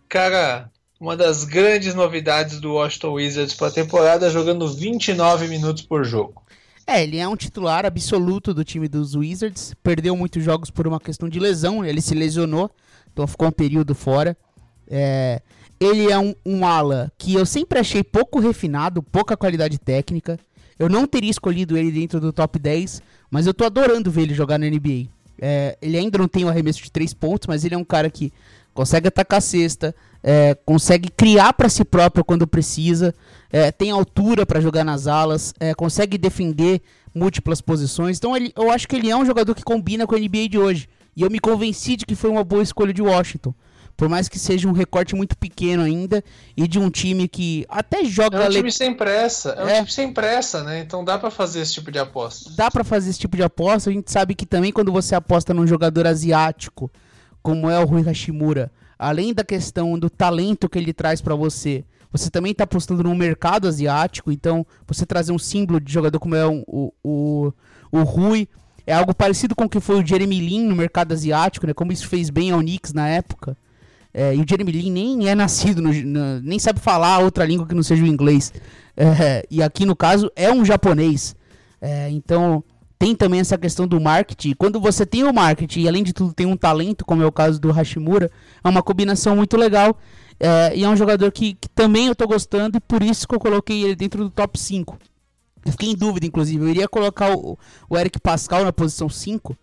[0.08, 6.04] Cara, uma das grandes novidades do Washington Wizards para a temporada, jogando 29 minutos por
[6.04, 6.45] jogo.
[6.86, 9.74] É, ele é um titular absoluto do time dos Wizards.
[9.82, 11.84] Perdeu muitos jogos por uma questão de lesão.
[11.84, 12.70] Ele se lesionou,
[13.12, 14.36] então ficou um período fora.
[14.88, 15.42] É,
[15.80, 20.38] ele é um, um ala que eu sempre achei pouco refinado, pouca qualidade técnica.
[20.78, 24.34] Eu não teria escolhido ele dentro do top 10, mas eu tô adorando ver ele
[24.34, 25.08] jogar na NBA.
[25.40, 28.08] É, ele ainda não tem o arremesso de 3 pontos, mas ele é um cara
[28.08, 28.32] que
[28.76, 33.14] consegue atacar a cesta, é, consegue criar para si próprio quando precisa,
[33.50, 36.82] é, tem altura para jogar nas alas, é, consegue defender
[37.14, 38.18] múltiplas posições.
[38.18, 40.58] Então ele, eu acho que ele é um jogador que combina com a NBA de
[40.58, 40.88] hoje.
[41.16, 43.54] E eu me convenci de que foi uma boa escolha de Washington.
[43.96, 46.22] Por mais que seja um recorte muito pequeno ainda
[46.54, 48.36] e de um time que até joga.
[48.36, 49.52] É um time sem pressa.
[49.52, 49.76] É um é.
[49.76, 50.80] time sem pressa, né?
[50.80, 52.50] Então dá para fazer esse tipo de aposta.
[52.54, 53.88] Dá para fazer esse tipo de aposta.
[53.88, 56.90] A gente sabe que também quando você aposta num jogador asiático,
[57.46, 61.84] como é o Rui Hashimura, além da questão do talento que ele traz para você,
[62.10, 64.32] você também está apostando no mercado asiático.
[64.32, 67.52] Então você trazer um símbolo de jogador como é o, o,
[67.92, 68.48] o, Rui.
[68.84, 71.72] É algo parecido com o que foi o Jeremy Lin no mercado asiático, né?
[71.72, 73.56] Como isso fez bem ao Knicks na época.
[74.12, 77.64] É, e o Jeremy Lin nem é nascido, no, no, nem sabe falar outra língua
[77.64, 78.52] que não seja o inglês.
[78.96, 81.36] É, e aqui no caso é um japonês.
[81.80, 82.64] É, então
[82.98, 84.54] tem também essa questão do marketing.
[84.54, 87.32] Quando você tem o marketing e além de tudo tem um talento, como é o
[87.32, 88.30] caso do Hashimura,
[88.62, 89.98] é uma combinação muito legal.
[90.38, 93.34] É, e é um jogador que, que, também eu tô gostando e por isso que
[93.34, 94.98] eu coloquei ele dentro do top 5.
[95.64, 96.62] Eu fiquei em dúvida, inclusive.
[96.62, 99.56] Eu iria colocar o, o Eric Pascal na posição 5.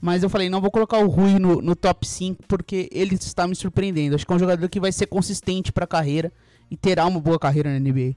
[0.00, 3.48] Mas eu falei, não, vou colocar o Rui no, no top 5 porque ele está
[3.48, 4.14] me surpreendendo.
[4.14, 6.32] Acho que é um jogador que vai ser consistente para a carreira
[6.70, 8.14] e terá uma boa carreira na NBA.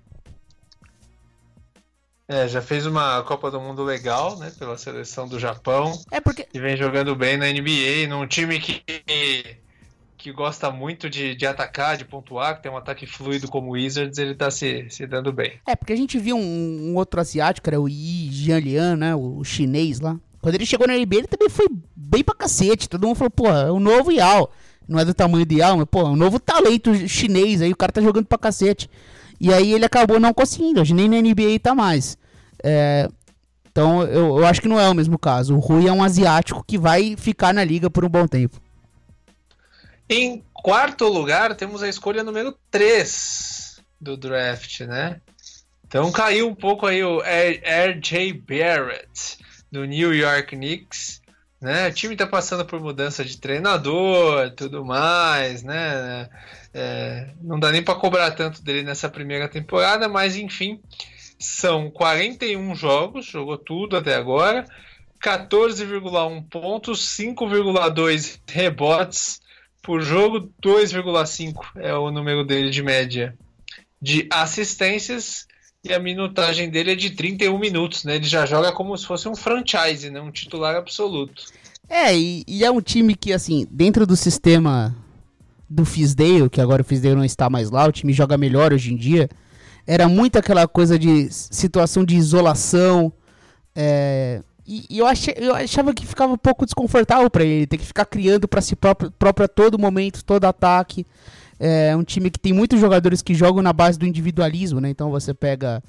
[2.31, 5.91] É, já fez uma Copa do Mundo legal, né, pela seleção do Japão.
[6.09, 8.81] É porque e vem jogando bem na NBA, num time que
[10.17, 13.71] que gosta muito de, de atacar, de pontuar, que tem um ataque fluido como o
[13.71, 15.53] Wizards, ele tá se, se dando bem.
[15.67, 19.39] É, porque a gente viu um, um outro asiático, era o Yi Jianlian, né, o,
[19.39, 20.15] o chinês lá.
[20.39, 22.87] Quando ele chegou na NBA, ele também foi bem pra cacete.
[22.87, 24.49] Todo mundo falou, pô, é o novo Yao.
[24.87, 27.75] Não é do tamanho do Yao, mas, pô, é um novo talento chinês aí, o
[27.75, 28.89] cara tá jogando pra cacete.
[29.39, 32.20] E aí ele acabou não conseguindo, hoje nem na NBA tá mais.
[32.63, 33.09] É,
[33.71, 35.55] então eu, eu acho que não é o mesmo caso.
[35.55, 38.59] O Rui é um asiático que vai ficar na liga por um bom tempo.
[40.09, 45.21] Em quarto lugar, temos a escolha número 3 do draft, né?
[45.87, 48.33] Então caiu um pouco aí o R.J.
[48.33, 49.37] Barrett
[49.71, 51.21] do New York Knicks.
[51.61, 51.87] Né?
[51.87, 56.27] O time está passando por mudança de treinador, tudo mais, né?
[56.73, 60.81] É, não dá nem para cobrar tanto dele nessa primeira temporada, mas enfim,
[61.41, 64.65] são 41 jogos, jogou tudo até agora,
[65.23, 69.41] 14,1 pontos, 5,2 rebotes
[69.81, 73.35] por jogo, 2,5 é o número dele de média
[74.01, 75.47] de assistências
[75.83, 78.15] e a minutagem dele é de 31 minutos, né?
[78.15, 80.21] Ele já joga como se fosse um franchise, né?
[80.21, 81.45] Um titular absoluto.
[81.89, 84.95] É, e, e é um time que, assim, dentro do sistema
[85.69, 88.93] do Fisdale, que agora o Fisdale não está mais lá, o time joga melhor hoje
[88.93, 89.29] em dia,
[89.91, 93.11] era muito aquela coisa de situação de isolação,
[93.75, 97.77] é, e, e eu, achei, eu achava que ficava um pouco desconfortável para ele, ter
[97.77, 101.05] que ficar criando para si próprio, próprio a todo momento, todo ataque.
[101.59, 104.89] É um time que tem muitos jogadores que jogam na base do individualismo, né?
[104.89, 105.83] Então você pega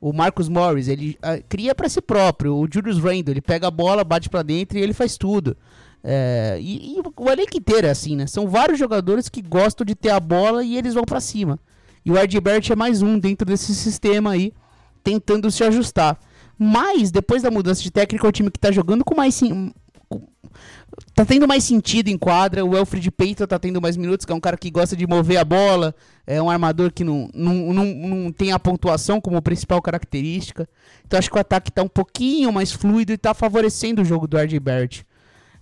[0.00, 2.54] o Marcus Morris, ele uh, cria para si próprio.
[2.54, 5.56] O Julius Randle, ele pega a bola, bate para dentro e ele faz tudo.
[6.04, 8.28] É, e, e, o elenco inteiro é assim, né?
[8.28, 11.58] São vários jogadores que gostam de ter a bola e eles vão para cima.
[12.34, 14.52] E o Barrett é mais um dentro desse sistema aí,
[15.02, 16.18] tentando se ajustar.
[16.58, 19.40] Mas, depois da mudança de técnico, é o time que tá jogando com mais,
[21.14, 22.64] tá tendo mais sentido em quadra.
[22.64, 25.38] O Alfred Payton tá tendo mais minutos, que é um cara que gosta de mover
[25.38, 25.94] a bola,
[26.26, 30.68] é um armador que não, não, não, não tem a pontuação como principal característica.
[31.06, 34.26] Então acho que o ataque tá um pouquinho mais fluido e tá favorecendo o jogo
[34.26, 34.60] do RJ.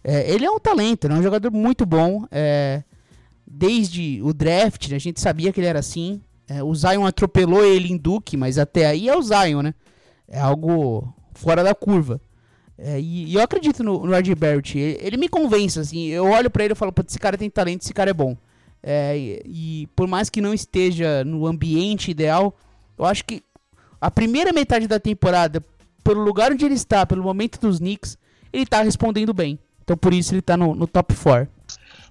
[0.02, 1.16] É, ele é um talento, né?
[1.16, 2.24] é um jogador muito bom.
[2.30, 2.82] É,
[3.46, 4.96] desde o draft, né?
[4.96, 6.20] a gente sabia que ele era assim.
[6.48, 9.74] É, o Zion atropelou ele em Duke, mas até aí é o Zion, né?
[10.28, 12.20] É algo fora da curva.
[12.78, 14.78] É, e, e, eu acredito no, no RJ Barrett.
[14.78, 16.06] Ele, ele, me convence, assim.
[16.08, 18.36] Eu olho para ele e falo, pô, esse cara tem talento, esse cara é bom.
[18.82, 22.56] É, e, e, por mais que não esteja no ambiente ideal,
[22.98, 23.42] eu acho que
[24.00, 25.62] a primeira metade da temporada,
[26.04, 28.16] pelo lugar onde ele está, pelo momento dos Knicks,
[28.52, 29.58] ele tá respondendo bem.
[29.82, 31.48] Então por isso ele tá no, no top 4.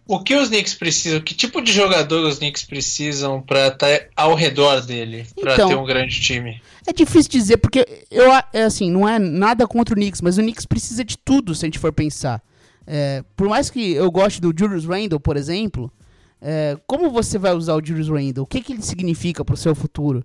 [0.07, 1.19] O que os Knicks precisam?
[1.19, 5.69] Que tipo de jogador os Knicks precisam para estar tá ao redor dele, para então,
[5.69, 6.61] ter um grande time?
[6.85, 10.41] É difícil dizer porque eu é assim, não é nada contra o Knicks, mas o
[10.41, 12.41] Knicks precisa de tudo se a gente for pensar.
[12.85, 15.91] É, por mais que eu goste do Julius Randle, por exemplo,
[16.39, 18.43] é, como você vai usar o Julius Randle?
[18.43, 20.23] O que, que ele significa para o seu futuro?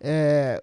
[0.00, 0.62] É,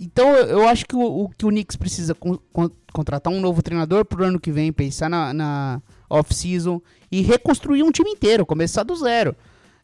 [0.00, 3.62] então eu acho que o, o, que o Knicks precisa con, con, contratar um novo
[3.62, 6.80] treinador pro ano que vem, pensar na, na off-season
[7.10, 9.34] e reconstruir um time inteiro, começar do zero.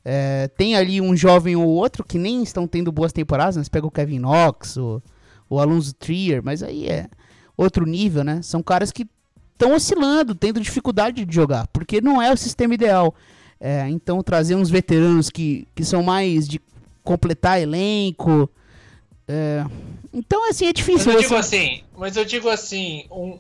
[0.05, 3.65] É, tem ali um jovem ou outro que nem estão tendo boas temporadas, né?
[3.65, 5.03] Você pega o Kevin Knox, o,
[5.49, 7.09] o Alonso Trier, mas aí é
[7.57, 8.41] outro nível, né?
[8.43, 9.07] São caras que
[9.53, 13.15] estão oscilando, tendo dificuldade de jogar, porque não é o sistema ideal.
[13.61, 16.59] É, então trazer uns veteranos que, que são mais de
[17.03, 18.51] completar elenco.
[19.31, 19.65] É,
[20.13, 21.07] então, assim, é difícil.
[21.07, 23.39] Mas eu digo assim, mas eu digo assim, um,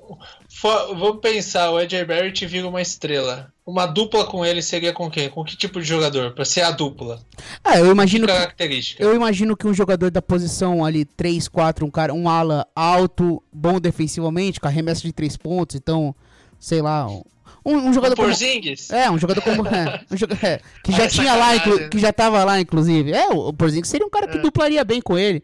[0.48, 3.52] for, vamos pensar, o AJ Barrett vira uma estrela.
[3.66, 5.28] Uma dupla com ele seria com quem?
[5.28, 6.32] Com que tipo de jogador?
[6.32, 7.20] Para ser a dupla.
[7.64, 9.02] Ah, eu imagino que característica.
[9.02, 13.42] eu imagino que um jogador da posição ali 3, 4, um cara, um ala alto,
[13.52, 16.14] bom defensivamente, com arremesso de 3 pontos, então,
[16.58, 17.06] sei lá,
[17.64, 18.32] um, um jogador um como?
[18.92, 21.88] É, um jogador como é, um jogador, é, que já tinha lá, né?
[21.90, 23.12] que já tava lá inclusive.
[23.12, 24.40] É, o Porzingis seria um cara que é.
[24.40, 25.42] duplaria bem com ele.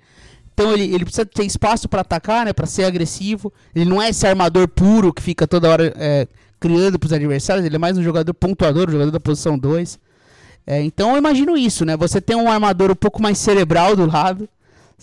[0.56, 2.52] Então ele, ele precisa ter espaço para atacar, né?
[2.54, 3.52] Para ser agressivo.
[3.74, 6.26] Ele não é esse armador puro que fica toda hora é,
[6.58, 7.66] criando para os adversários.
[7.66, 9.98] Ele é mais um jogador pontuador, um jogador da posição 2.
[10.66, 11.94] É, então eu imagino isso, né?
[11.98, 14.48] Você tem um armador um pouco mais cerebral do lado.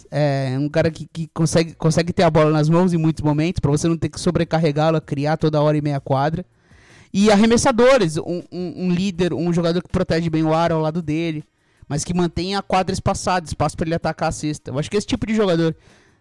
[0.09, 3.59] É, um cara que, que consegue, consegue ter a bola nas mãos em muitos momentos,
[3.59, 6.43] para você não ter que sobrecarregá-lo, criar toda hora e meia quadra.
[7.13, 10.99] E arremessadores, um, um, um, líder, um jogador que protege bem o ar ao lado
[10.99, 11.43] dele
[11.93, 14.71] mas que mantenha a quadra espaçada, espaço para ele atacar a cesta.
[14.71, 15.75] Eu acho que esse tipo de jogador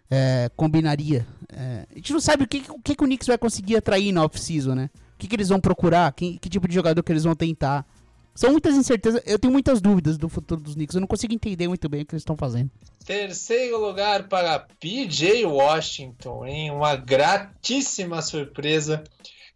[0.07, 1.25] é, combinaria.
[1.51, 4.23] É, a gente não sabe o que, o que, o Knicks vai conseguir atrair na
[4.23, 4.91] off-season, né?
[5.15, 7.87] O que, que eles vão procurar, que, que tipo de jogador que eles vão tentar.
[8.35, 11.67] São muitas incertezas, eu tenho muitas dúvidas do futuro dos Knicks, eu não consigo entender
[11.67, 12.69] muito bem o que eles estão fazendo.
[13.03, 19.03] Terceiro lugar para PJ Washington, em uma gratíssima surpresa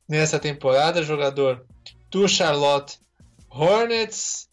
[0.09, 1.63] nessa temporada, jogador
[2.09, 2.97] do Charlotte
[3.51, 4.46] Hornets,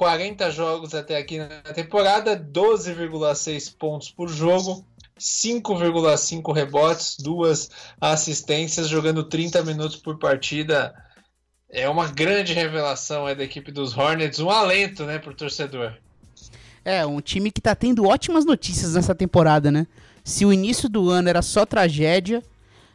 [0.00, 4.82] 40 jogos até aqui na temporada, 12,6 pontos por jogo,
[5.18, 7.70] 5,5 rebotes, duas
[8.00, 10.94] assistências, jogando 30 minutos por partida.
[11.68, 15.92] É uma grande revelação é, da equipe dos Hornets, um alento né, para o torcedor.
[16.82, 19.86] É, um time que está tendo ótimas notícias nessa temporada, né?
[20.24, 22.42] Se o início do ano era só tragédia,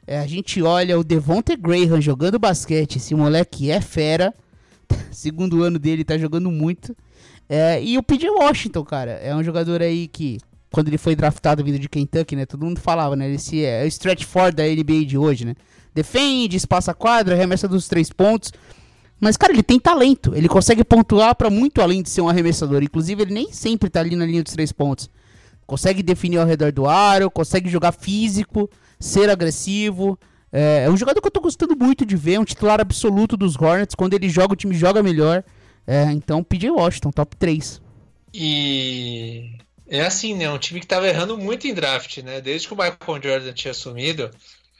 [0.07, 4.33] é, a gente olha o Devonte Graham jogando basquete, esse moleque é fera.
[5.15, 6.95] Segundo ano dele, tá jogando muito.
[7.47, 10.39] É, e o PJ Washington, cara, é um jogador aí que,
[10.71, 12.45] quando ele foi draftado vindo de Kentucky, né?
[12.45, 13.31] Todo mundo falava, né?
[13.31, 15.55] Esse é, é o stretch for da NBA de hoje, né?
[15.93, 18.51] Defende, espaça quadra, arremessa dos três pontos.
[19.19, 20.33] Mas, cara, ele tem talento.
[20.35, 22.83] Ele consegue pontuar para muito além de ser um arremessador.
[22.83, 25.09] Inclusive, ele nem sempre tá ali na linha dos três pontos.
[25.65, 30.19] Consegue definir ao redor do aro, consegue jogar físico, ser agressivo.
[30.57, 33.35] É, é, um jogador que eu tô gostando muito de ver, é um titular absoluto
[33.35, 33.93] dos Hornets.
[33.93, 35.43] Quando ele joga, o time joga melhor.
[35.85, 37.81] É, então, PJ Washington, top 3.
[38.33, 40.49] E é assim, né?
[40.49, 42.39] Um time que tava errando muito em draft, né?
[42.39, 44.31] Desde que o Michael Jordan tinha assumido,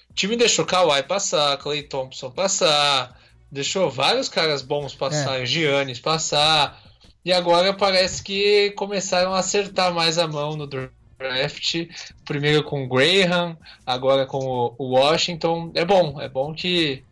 [0.10, 3.20] o time deixou Kawhi passar, Clay Thompson passar,
[3.52, 5.46] deixou vários caras bons passar, é.
[5.46, 6.82] Giannis passar.
[7.26, 11.88] E agora parece que começaram a acertar mais a mão no draft draft,
[12.24, 15.72] primeiro com o Graham, agora com o Washington.
[15.74, 17.04] É bom, é bom que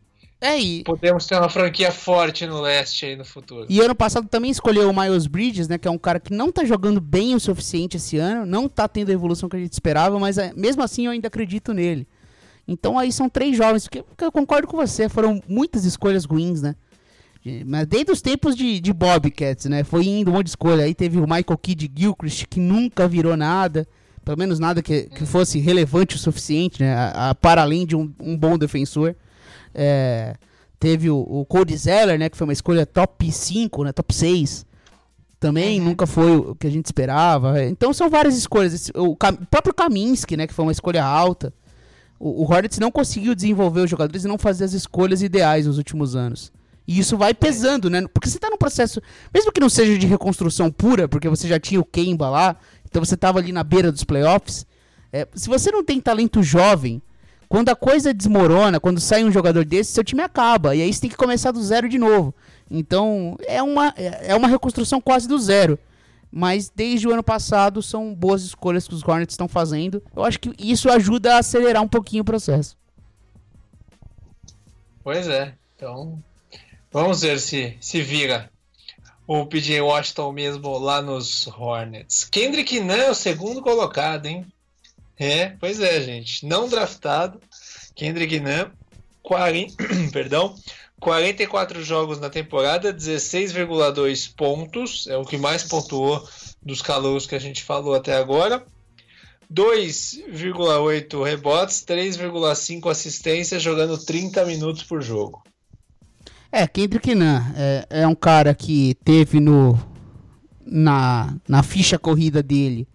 [0.43, 0.83] é, e...
[0.83, 3.65] podemos ter uma franquia forte no leste aí no futuro.
[3.69, 6.51] E ano passado também escolheu o Miles Bridges, né, que é um cara que não
[6.51, 9.71] tá jogando bem o suficiente esse ano, não tá tendo a evolução que a gente
[9.71, 12.05] esperava, mas é, mesmo assim eu ainda acredito nele.
[12.67, 16.61] Então aí são três jovens, porque, porque eu concordo com você, foram muitas escolhas ruins,
[16.61, 16.75] né?
[17.65, 19.83] Mas desde os tempos de, de Bobcats, né?
[19.83, 20.85] Foi indo um monte de escolha.
[20.85, 23.87] Aí teve o Michael Kidd Gilchrist, que nunca virou nada
[24.23, 26.93] pelo menos nada que, que fosse relevante o suficiente, né?
[26.93, 29.15] A, a, para além de um, um bom defensor.
[29.73, 30.35] É,
[30.79, 32.29] teve o, o Cody Zeller, né?
[32.29, 33.91] Que foi uma escolha top 5, né?
[33.91, 34.65] Top 6.
[35.39, 35.87] Também uhum.
[35.87, 37.61] nunca foi o que a gente esperava.
[37.63, 38.89] Então são várias escolhas.
[38.95, 39.17] O, o
[39.49, 40.47] próprio Kaminsky, né?
[40.47, 41.53] Que foi uma escolha alta.
[42.17, 45.77] O, o Hornets não conseguiu desenvolver os jogadores e não fazer as escolhas ideais nos
[45.77, 46.51] últimos anos.
[46.87, 48.05] E isso vai pesando, né?
[48.13, 49.01] Porque você tá num processo,
[49.33, 53.03] mesmo que não seja de reconstrução pura, porque você já tinha o Kemba lá, então
[53.03, 54.65] você estava ali na beira dos playoffs.
[55.11, 57.01] É, se você não tem talento jovem,
[57.47, 60.75] quando a coisa desmorona, quando sai um jogador desse, seu time acaba.
[60.75, 62.33] E aí você tem que começar do zero de novo.
[62.69, 65.77] Então é uma, é, é uma reconstrução quase do zero.
[66.31, 70.01] Mas desde o ano passado são boas escolhas que os Hornets estão fazendo.
[70.15, 72.75] Eu acho que isso ajuda a acelerar um pouquinho o processo.
[75.03, 75.53] Pois é.
[75.75, 76.23] Então
[76.93, 78.49] vamos ver se se vira
[79.27, 82.23] o PJ Washington mesmo lá nos Hornets.
[82.23, 84.45] Kendrick Nunn é o segundo colocado, hein?
[85.17, 86.45] É, pois é, gente.
[86.45, 87.39] Não draftado.
[87.95, 88.69] Kendrick Nunn,
[89.21, 89.75] 40,
[90.11, 90.55] perdão,
[90.99, 95.07] 44 jogos na temporada, 16,2 pontos.
[95.07, 96.27] É o que mais pontuou
[96.61, 98.65] dos calouros que a gente falou até agora.
[99.51, 105.43] 2,8 rebotes, 3,5 assistências, jogando 30 minutos por jogo.
[106.55, 109.75] É, Kendrick Nunn é, é um cara que teve no,
[110.63, 112.87] na, na ficha corrida dele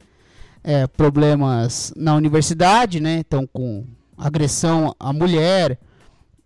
[0.63, 3.19] é, problemas na universidade, né?
[3.19, 3.85] Então, com
[4.17, 5.77] agressão à mulher,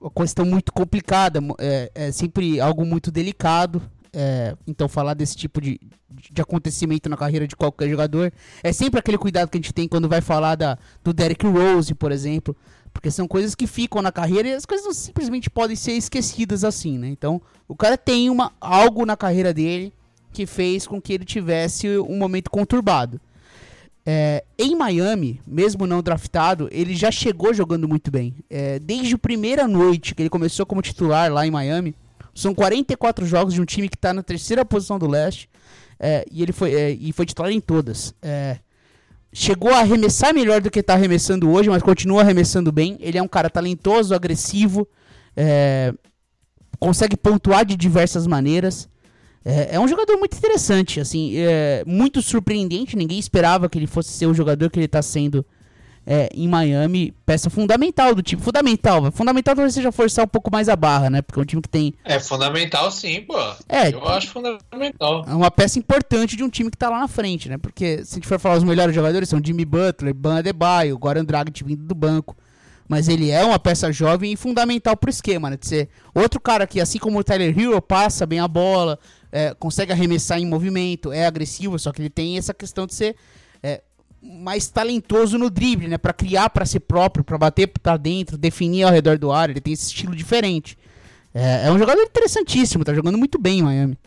[0.01, 3.83] uma questão muito complicada, é, é sempre algo muito delicado.
[4.11, 8.33] É, então, falar desse tipo de, de acontecimento na carreira de qualquer jogador
[8.63, 11.95] é sempre aquele cuidado que a gente tem quando vai falar da, do Derrick Rose,
[11.95, 12.57] por exemplo.
[12.93, 16.65] Porque são coisas que ficam na carreira e as coisas não simplesmente podem ser esquecidas
[16.65, 17.09] assim, né?
[17.09, 19.93] Então, o cara tem uma, algo na carreira dele
[20.33, 23.21] que fez com que ele tivesse um momento conturbado.
[24.05, 28.35] É, em Miami, mesmo não draftado, ele já chegou jogando muito bem.
[28.51, 31.95] É, desde a primeira noite que ele começou como titular lá em Miami,
[32.35, 35.49] são 44 jogos de um time que está na terceira posição do leste.
[36.01, 38.13] É, e ele foi, é, e foi titular em todas.
[38.21, 38.59] É,
[39.33, 42.97] chegou a arremessar melhor do que está arremessando hoje, mas continua arremessando bem.
[43.01, 44.87] Ele é um cara talentoso, agressivo,
[45.37, 45.95] é,
[46.79, 48.89] consegue pontuar de diversas maneiras.
[49.45, 52.97] É, é, um jogador muito interessante, assim, é muito surpreendente.
[52.97, 55.45] Ninguém esperava que ele fosse ser o jogador que ele está sendo
[56.07, 57.15] é, em Miami.
[57.25, 58.41] Peça fundamental do time.
[58.41, 61.23] Fundamental, fundamental talvez seja forçar um pouco mais a barra, né?
[61.23, 61.95] Porque é um time que tem.
[62.05, 63.39] É fundamental, sim, pô.
[63.69, 65.25] É, eu acho fundamental.
[65.27, 67.59] É uma peça importante de um time que está lá na frente, né?
[67.59, 71.25] Porque se a gente for falar os melhores jogadores, são Jimmy Butler, Ban Adebayo, Goran
[71.25, 72.37] Dragic vindo do banco
[72.89, 75.57] mas ele é uma peça jovem e fundamental pro esquema, né?
[75.57, 78.99] De ser outro cara que, assim como o Tyler Hero, passa bem a bola,
[79.31, 83.17] é, consegue arremessar em movimento, é agressivo, só que ele tem essa questão de ser
[84.23, 85.99] mais talentoso no drible, né?
[85.99, 89.51] Para criar para si próprio, para bater para dentro, definir ao redor do ar.
[89.51, 90.79] Ele tem esse estilo diferente.
[91.35, 93.99] É, é um jogador interessantíssimo, tá jogando muito bem em Miami.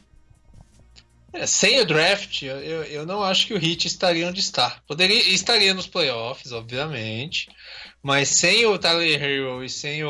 [1.33, 4.79] É, sem o draft, eu, eu não acho que o Heat estaria onde está.
[4.87, 7.49] Poderia estaria nos playoffs, obviamente,
[8.01, 10.09] mas sem o Tyler Hero e sem o,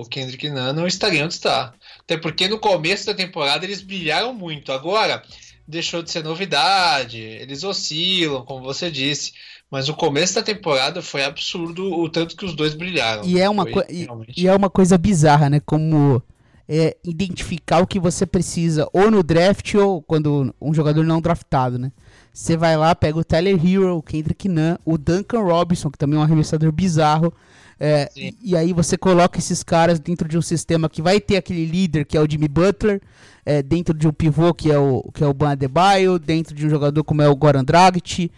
[0.00, 1.74] o Kendrick Nunn não estaria onde está.
[2.00, 4.72] Até porque no começo da temporada eles brilharam muito.
[4.72, 5.22] Agora
[5.66, 9.32] deixou de ser novidade, eles oscilam, como você disse.
[9.70, 13.24] Mas o começo da temporada foi absurdo o tanto que os dois brilharam.
[13.24, 14.06] E é uma, e,
[14.36, 15.60] e, é uma coisa bizarra, né?
[15.60, 16.22] Como
[16.68, 21.78] é, identificar o que você precisa, ou no draft, ou quando um jogador não draftado,
[21.78, 21.90] né?
[22.32, 26.16] Você vai lá, pega o Tyler Hero, o Kendrick Nunn, o Duncan Robinson, que também
[26.16, 27.32] é um arremessador bizarro,
[27.78, 31.36] é, e, e, aí você coloca esses caras dentro de um sistema que vai ter
[31.36, 33.00] aquele líder que é o Jimmy Butler,
[33.44, 36.66] é, dentro de um pivô que é o que é o Ban Adebayo, dentro de
[36.66, 38.30] um jogador como é o Goran Dragic,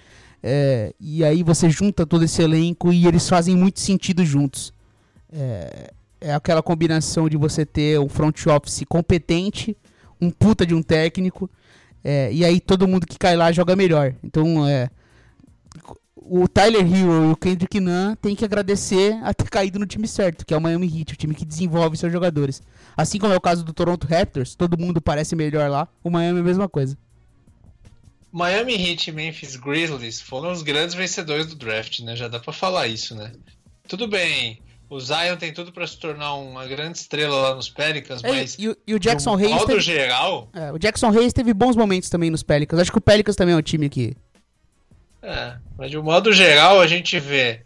[0.42, 4.72] é, e aí você junta todo esse elenco e eles fazem muito sentido juntos.
[5.32, 9.76] É, é aquela combinação de você ter um front office competente,
[10.20, 11.50] um puta de um técnico,
[12.02, 14.14] é, e aí todo mundo que cai lá joga melhor.
[14.24, 14.88] Então é
[16.16, 20.08] o Tyler Hero e o Kendrick Nunn tem que agradecer a ter caído no time
[20.08, 22.62] certo, que é o Miami Heat, o time que desenvolve seus jogadores.
[22.96, 26.38] Assim como é o caso do Toronto Raptors, todo mundo parece melhor lá, o Miami
[26.38, 26.96] é a mesma coisa.
[28.32, 32.16] Miami Heat e Memphis Grizzlies foram os grandes vencedores do draft, né?
[32.16, 33.32] Já dá para falar isso, né?
[33.88, 34.60] Tudo bem,
[34.90, 38.56] o Zion tem tudo para se tornar uma grande estrela lá nos Pelicans, é, mas
[38.58, 42.30] e, e, o Jackson Hayes teve, geral, é, o Jackson Hayes teve bons momentos também
[42.30, 42.80] nos Pelicans.
[42.80, 44.16] Acho que o Pelicans também é um time que
[45.26, 47.62] é, mas de um modo geral a gente vê.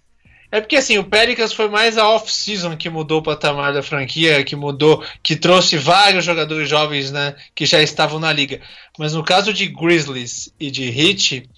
[0.50, 4.42] É porque assim, o Pelicans foi mais a off-season que mudou o patamar da franquia,
[4.42, 8.60] que mudou, que trouxe vários jogadores jovens, né, que já estavam na liga.
[8.98, 11.48] Mas no caso de Grizzlies e de Heat,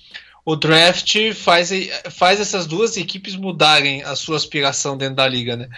[0.44, 1.70] o draft faz,
[2.10, 5.68] faz essas duas equipes mudarem a sua aspiração dentro da liga, né?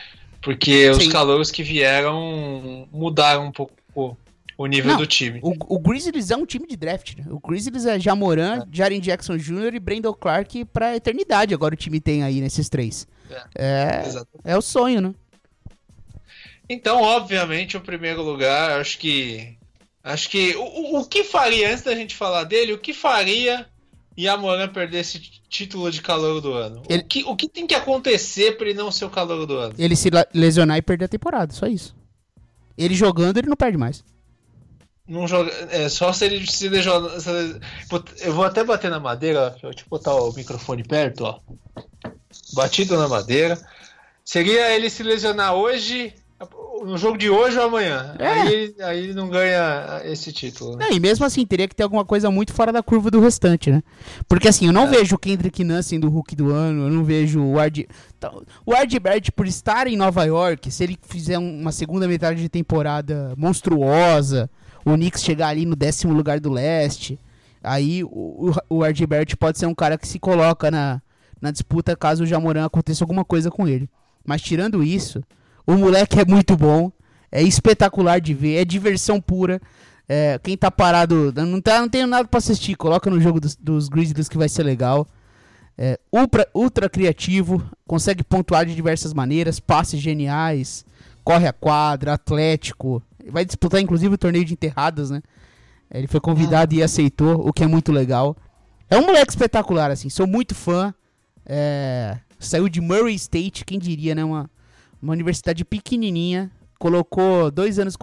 [0.40, 1.06] Porque Sim.
[1.06, 4.18] os calouros que vieram mudaram um pouco
[4.56, 5.40] o nível Não, do time.
[5.42, 7.24] O, o, Grizzlies é um time de draft, né?
[7.28, 8.66] O Grizzlies é Jamoran, é.
[8.72, 9.74] Jaren Jackson Jr.
[9.74, 11.54] e Brandon Clark pra eternidade.
[11.54, 13.06] Agora o time tem aí nesses três.
[13.54, 14.04] É,
[14.44, 15.14] é, é o sonho, né?
[16.68, 19.56] Então, obviamente, o primeiro lugar, acho que.
[20.02, 20.54] Acho que.
[20.56, 23.66] O, o que faria, antes da gente falar dele, o que faria
[24.16, 26.82] Yamoran perder esse título de calor do ano?
[26.88, 27.02] Ele...
[27.02, 29.74] O, que, o que tem que acontecer para ele não ser o calor do ano?
[29.76, 31.94] Ele se lesionar e perder a temporada, só isso.
[32.78, 34.04] Ele jogando, ele não perde mais.
[35.06, 37.12] Não joga, é só se ele se lesionar.
[38.20, 41.40] Eu vou até bater na madeira, deixa eu botar o microfone perto, ó.
[42.54, 43.58] Batido na madeira.
[44.24, 46.14] Seria ele se lesionar hoje,
[46.84, 48.14] no jogo de hoje ou amanhã.
[48.18, 48.26] É.
[48.26, 50.76] Aí, aí ele não ganha esse título.
[50.76, 50.88] Né?
[50.92, 53.82] e mesmo assim, teria que ter alguma coisa muito fora da curva do restante, né?
[54.26, 54.86] Porque assim, eu não é.
[54.86, 57.84] vejo o Kendrick Nunn sendo o Hulk do ano, eu não vejo o Ard...
[58.16, 62.48] Então, o Ardbert, por estar em Nova York, se ele fizer uma segunda metade de
[62.48, 64.50] temporada monstruosa,
[64.84, 67.18] o Knicks chegar ali no décimo lugar do leste,
[67.62, 71.00] aí o, o, o pode ser um cara que se coloca na,
[71.40, 73.88] na disputa caso o Jamoran aconteça alguma coisa com ele.
[74.24, 75.22] Mas tirando isso,
[75.66, 76.90] o moleque é muito bom,
[77.30, 79.60] é espetacular de ver, é diversão pura.
[80.06, 83.56] É, quem tá parado, não, tá, não tenho nada pra assistir, coloca no jogo dos,
[83.56, 85.06] dos Grizzlies que vai ser legal.
[85.76, 90.84] É, ultra, ultra criativo, consegue pontuar de diversas maneiras, passes geniais,
[91.24, 93.02] corre a quadra, atlético.
[93.30, 95.22] Vai disputar inclusive o torneio de enterradas, né?
[95.90, 96.78] Ele foi convidado ah.
[96.78, 98.36] e aceitou, o que é muito legal.
[98.88, 100.94] É um moleque espetacular, assim, sou muito fã.
[101.46, 104.24] É, saiu de Murray State, quem diria, né?
[104.24, 104.50] Uma,
[105.00, 106.50] uma universidade pequenininha.
[106.78, 107.96] Colocou dois anos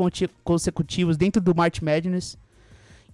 [0.43, 2.37] consecutivos dentro do March Madness.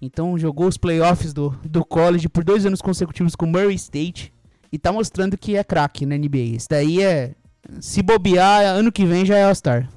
[0.01, 4.33] Então jogou os playoffs do, do college por dois anos consecutivos com Murray State.
[4.71, 6.55] E tá mostrando que é craque na NBA.
[6.55, 7.33] Isso daí é.
[7.81, 9.89] Se bobear, ano que vem já é All-Star.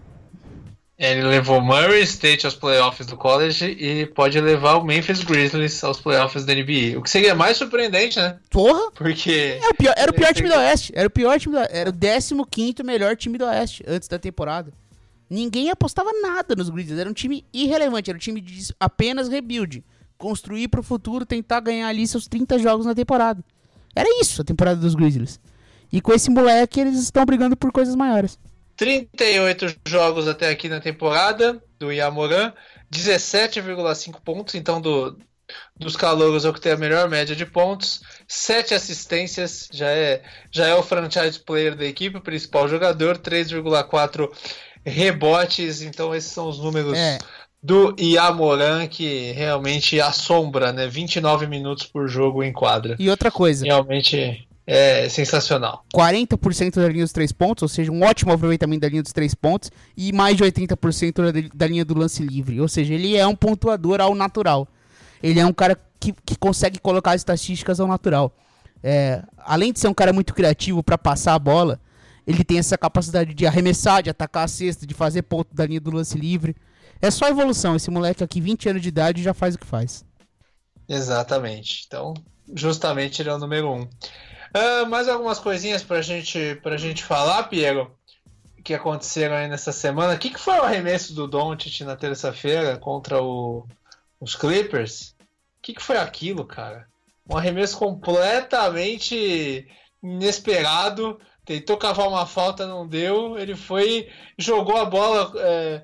[1.01, 5.99] Ele levou Murray State aos playoffs do college e pode levar o Memphis Grizzlies aos
[5.99, 6.99] playoffs da NBA.
[6.99, 8.37] O que seria mais surpreendente, né?
[8.51, 8.91] Porra!
[8.91, 9.59] Porque.
[9.63, 10.93] É o pior, era o pior time do Oeste.
[10.95, 14.75] Era o pior time do Era o 15 melhor time do Oeste antes da temporada.
[15.31, 17.01] Ninguém apostava nada nos Grizzlies.
[17.01, 18.11] Era um time irrelevante.
[18.11, 19.83] Era um time de apenas rebuild.
[20.19, 23.43] Construir pro futuro, tentar ganhar ali seus 30 jogos na temporada.
[23.97, 25.41] Era isso a temporada dos Grizzlies.
[25.91, 28.39] E com esse moleque, eles estão brigando por coisas maiores.
[28.81, 32.51] 38 jogos até aqui na temporada do Yamoran,
[32.91, 35.19] 17,5 pontos, então do,
[35.77, 40.23] dos calouros é o que tem a melhor média de pontos, 7 assistências, já é,
[40.51, 44.31] já é o franchise player da equipe, o principal jogador, 3,4
[44.83, 47.19] rebotes, então esses são os números é.
[47.63, 50.89] do Yamoran que realmente assombra, né?
[50.89, 52.97] 29 minutos por jogo em quadra.
[52.99, 53.63] E outra coisa.
[53.63, 55.85] Realmente é sensacional.
[55.93, 59.35] 40% da linha dos três pontos, ou seja, um ótimo aproveitamento da linha dos três
[59.35, 62.61] pontos, e mais de 80% da linha do lance livre.
[62.61, 64.69] Ou seja, ele é um pontuador ao natural.
[65.21, 68.33] Ele é um cara que, que consegue colocar as estatísticas ao natural.
[68.81, 71.81] É, além de ser um cara muito criativo para passar a bola,
[72.25, 75.81] ele tem essa capacidade de arremessar, de atacar a cesta, de fazer ponto da linha
[75.81, 76.55] do lance livre.
[77.03, 77.75] É só evolução.
[77.75, 80.05] Esse moleque aqui, 20 anos de idade, já faz o que faz.
[80.89, 81.87] Exatamente.
[81.89, 82.15] Então,
[82.55, 83.89] justamente ele é o número um.
[84.55, 87.91] Uh, mais algumas coisinhas pra gente, pra gente falar, Piero,
[88.65, 90.15] que aconteceram aí nessa semana.
[90.15, 93.67] O que, que foi o arremesso do Doncic na terça-feira contra o,
[94.21, 95.15] os Clippers?
[95.59, 96.87] O que, que foi aquilo, cara?
[97.29, 99.69] Um arremesso completamente
[100.03, 103.37] inesperado tentou cavar uma falta, não deu.
[103.37, 105.83] Ele foi, jogou a bola é,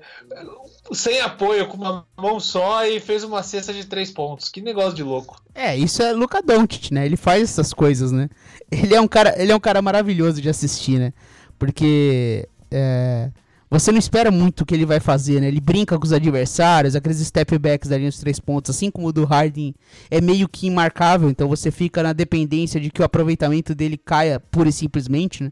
[0.93, 4.49] sem apoio, com uma mão só e fez uma cesta de três pontos.
[4.49, 5.41] Que negócio de louco.
[5.53, 7.05] É, isso é Luca Doncic, né?
[7.05, 8.29] Ele faz essas coisas, né?
[8.71, 11.13] Ele é um cara, ele é um cara maravilhoso de assistir, né?
[11.57, 13.31] Porque é,
[13.69, 15.47] você não espera muito o que ele vai fazer, né?
[15.47, 19.07] Ele brinca com os adversários, aqueles step backs da linha dos três pontos, assim como
[19.07, 19.75] o do Harden
[20.09, 24.39] é meio que imarcável, então você fica na dependência de que o aproveitamento dele caia
[24.39, 25.49] pura e simplesmente, né?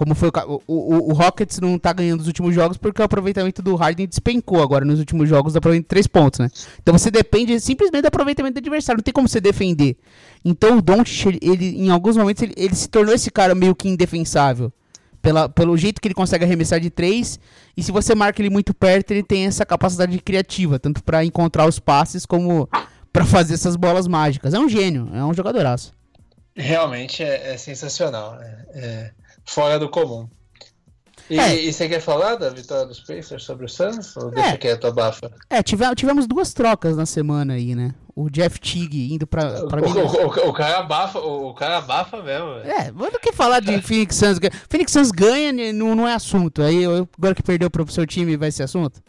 [0.00, 3.60] Como foi o, o, o, Rockets não tá ganhando os últimos jogos porque o aproveitamento
[3.60, 6.48] do Harden despencou agora nos últimos jogos, aproveitamento de três pontos, né?
[6.82, 9.98] Então você depende simplesmente do aproveitamento do adversário, não tem como você defender.
[10.42, 13.90] Então o Doncic, ele, em alguns momentos, ele, ele se tornou esse cara meio que
[13.90, 14.72] indefensável
[15.20, 17.38] pela, pelo jeito que ele consegue arremessar de três.
[17.76, 21.68] E se você marca ele muito perto, ele tem essa capacidade criativa, tanto para encontrar
[21.68, 22.66] os passes como
[23.12, 24.54] para fazer essas bolas mágicas.
[24.54, 25.92] É um gênio, é um jogadoraço.
[26.56, 29.10] Realmente é, é sensacional, é, é,
[29.50, 30.28] fora do comum.
[31.28, 31.64] E, é.
[31.64, 34.16] e, você quer falar da vitória dos Pacers sobre o Suns?
[34.16, 34.56] Ou deixa é.
[34.56, 35.30] quieto, abafa?
[35.48, 37.94] É, tivemos, tivemos duas trocas na semana aí, né?
[38.16, 39.84] O Jeff Tigg indo pra, pra o.
[39.84, 42.54] O, o, o, cara abafa, o, cara abafa mesmo.
[42.54, 42.66] Véio.
[42.66, 44.38] É, mas não quer falar de Phoenix Suns.
[44.68, 46.62] Phoenix Suns ganha, né, não, não é assunto.
[46.62, 49.00] Aí agora que perdeu pro seu time vai ser assunto?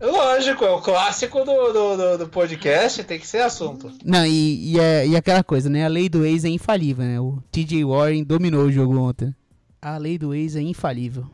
[0.00, 3.92] Lógico, é o clássico do, do, do, do podcast, tem que ser assunto.
[4.04, 5.84] Não, e, e, é, e aquela coisa, né?
[5.84, 7.20] A lei do ex é infalível, né?
[7.20, 9.32] O TJ Warren dominou o jogo ontem.
[9.82, 11.26] A lei do ex é infalível.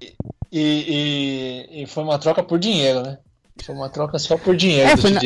[0.00, 0.12] E,
[0.50, 3.18] e, e, foi uma troca por dinheiro, né?
[3.62, 5.20] Foi uma troca só por dinheiro é, foi na,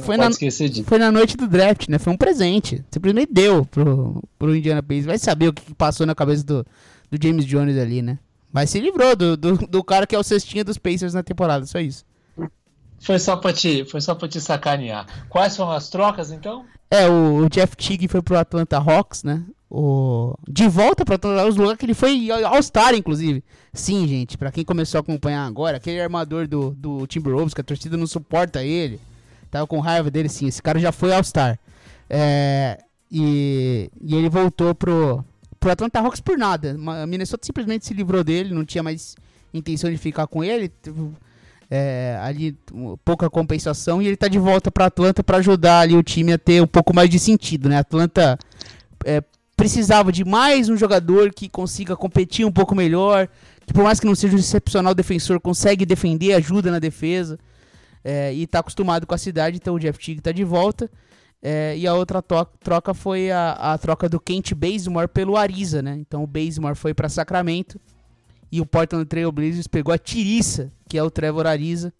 [0.00, 0.28] foi na,
[0.84, 1.98] Foi na noite do draft, né?
[1.98, 2.82] Foi um presente.
[2.90, 5.06] Simplesmente deu pro, pro Indiana Pacers.
[5.06, 6.66] Vai saber o que passou na cabeça do,
[7.10, 8.18] do James Jones ali, né?
[8.52, 11.66] Mas se livrou do, do, do cara que é o cestinha dos Pacers na temporada,
[11.66, 12.04] só isso.
[13.00, 15.06] Foi só pra te, foi só pra te sacanear.
[15.28, 16.64] Quais foram as trocas, então?
[16.90, 19.42] É, o, o Jeff Teague foi pro Atlanta Hawks, né?
[19.70, 20.34] O...
[20.48, 23.44] De volta para os lugares que ele foi All-Star, inclusive.
[23.72, 27.64] Sim, gente, para quem começou a acompanhar agora, aquele armador do, do Timberwolves, que a
[27.64, 29.00] torcida não suporta ele,
[29.48, 30.48] tava com raiva dele, sim.
[30.48, 31.56] Esse cara já foi All-Star.
[32.08, 32.78] É...
[33.12, 33.88] E...
[34.00, 35.24] e ele voltou pro,
[35.60, 36.76] pro Atlanta Hawks por nada.
[37.02, 39.14] A Minnesota simplesmente se livrou dele, não tinha mais
[39.54, 40.72] intenção de ficar com ele.
[41.72, 42.58] É, ali
[43.04, 46.38] pouca compensação e ele tá de volta para Atlanta para ajudar ali o time a
[46.38, 47.78] ter um pouco mais de sentido, né?
[47.78, 48.36] Atlanta
[49.04, 49.22] é,
[49.60, 53.28] precisava de mais um jogador que consiga competir um pouco melhor,
[53.66, 57.38] que por mais que não seja um excepcional defensor, consegue defender, ajuda na defesa.
[58.02, 60.90] é, e tá acostumado com a cidade, então o Jeff Teague tá de volta.
[61.42, 65.94] É, e a outra troca foi a, a, troca do Kent Bazemore pelo Ariza, né?
[66.00, 67.78] Então o Bazemore foi para Sacramento
[68.50, 71.92] e o Portland Trail Blazers pegou a Tiriça, que é o Trevor Ariza.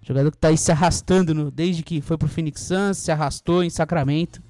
[0.00, 3.64] Jogador que tá aí se arrastando no, desde que foi pro Phoenix Suns, se arrastou
[3.64, 4.40] em Sacramento.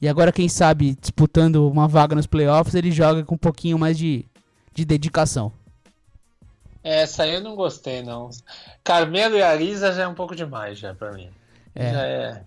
[0.00, 3.96] E agora, quem sabe, disputando uma vaga nos playoffs, ele joga com um pouquinho mais
[3.96, 4.26] de,
[4.74, 5.52] de dedicação.
[6.82, 8.28] Essa aí eu não gostei, não.
[8.82, 11.28] Carmelo e Ariza já é um pouco demais, já, pra mim.
[11.74, 11.92] É.
[11.92, 12.42] Já é.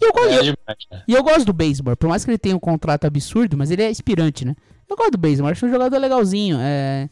[0.00, 1.02] E eu, gosto, é demais, né?
[1.08, 3.82] e eu gosto do Baseball, por mais que ele tenha um contrato absurdo, mas ele
[3.82, 4.54] é inspirante, né?
[4.88, 6.58] Eu gosto do Baseball, acho um jogador legalzinho.
[6.60, 7.08] É,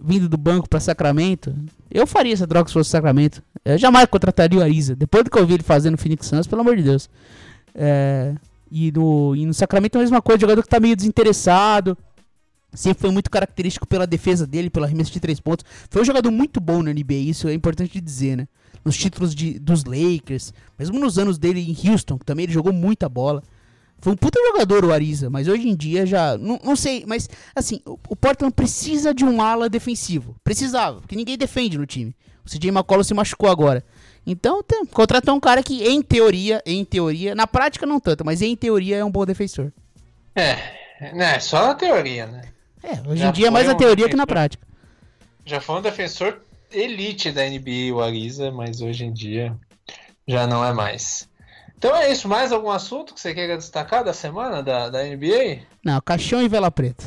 [0.00, 1.54] vindo do banco para Sacramento.
[1.90, 3.42] Eu faria essa troca se fosse Sacramento.
[3.64, 4.94] Eu jamais contrataria o Ariza.
[4.94, 7.08] Depois do que eu vi ele fazendo no Phoenix Suns, pelo amor de Deus.
[7.74, 8.34] É,
[8.70, 11.96] e, no, e no Sacramento é a mesma coisa, jogador que tá meio desinteressado.
[12.72, 15.64] Sempre foi muito característico pela defesa dele, pela arremesso de três pontos.
[15.88, 18.48] Foi um jogador muito bom no NBA, isso é importante dizer, né?
[18.84, 22.72] Nos títulos de, dos Lakers, mesmo nos anos dele em Houston, que também ele jogou
[22.72, 23.42] muita bola.
[23.98, 26.36] Foi um puta jogador o Ariza, mas hoje em dia já.
[26.36, 30.36] Não, não sei, mas assim, o, o, Portland precisa de um ala defensivo.
[30.44, 32.14] Precisava, porque ninguém defende no time.
[32.44, 33.82] O CJ McCollum se machucou agora.
[34.26, 38.42] Então, tem, contratou um cara que, em teoria, em teoria, na prática não tanto, mas
[38.42, 39.72] em teoria é um bom defensor.
[40.34, 42.42] É, né, só na teoria, né?
[42.82, 44.66] É, hoje já em dia é mais na teoria que na prática.
[45.44, 46.40] Já foi um defensor
[46.72, 49.56] elite da NBA, o Ariza, mas hoje em dia
[50.26, 51.28] já não é mais.
[51.78, 52.28] Então é isso.
[52.28, 55.60] Mais algum assunto que você queira destacar da semana da, da NBA?
[55.84, 57.04] Não, caixão e vela preta.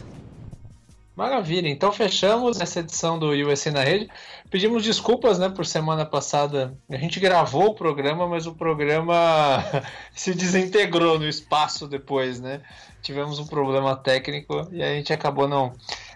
[1.20, 1.67] Maravilha.
[1.67, 4.09] Então fechamos essa edição do USA na Rede.
[4.49, 6.74] Pedimos desculpas, né, por semana passada.
[6.89, 9.61] A gente gravou o programa, mas o programa
[10.15, 12.61] se desintegrou no espaço depois, né?
[13.01, 15.74] tivemos um problema técnico e a gente acabou não,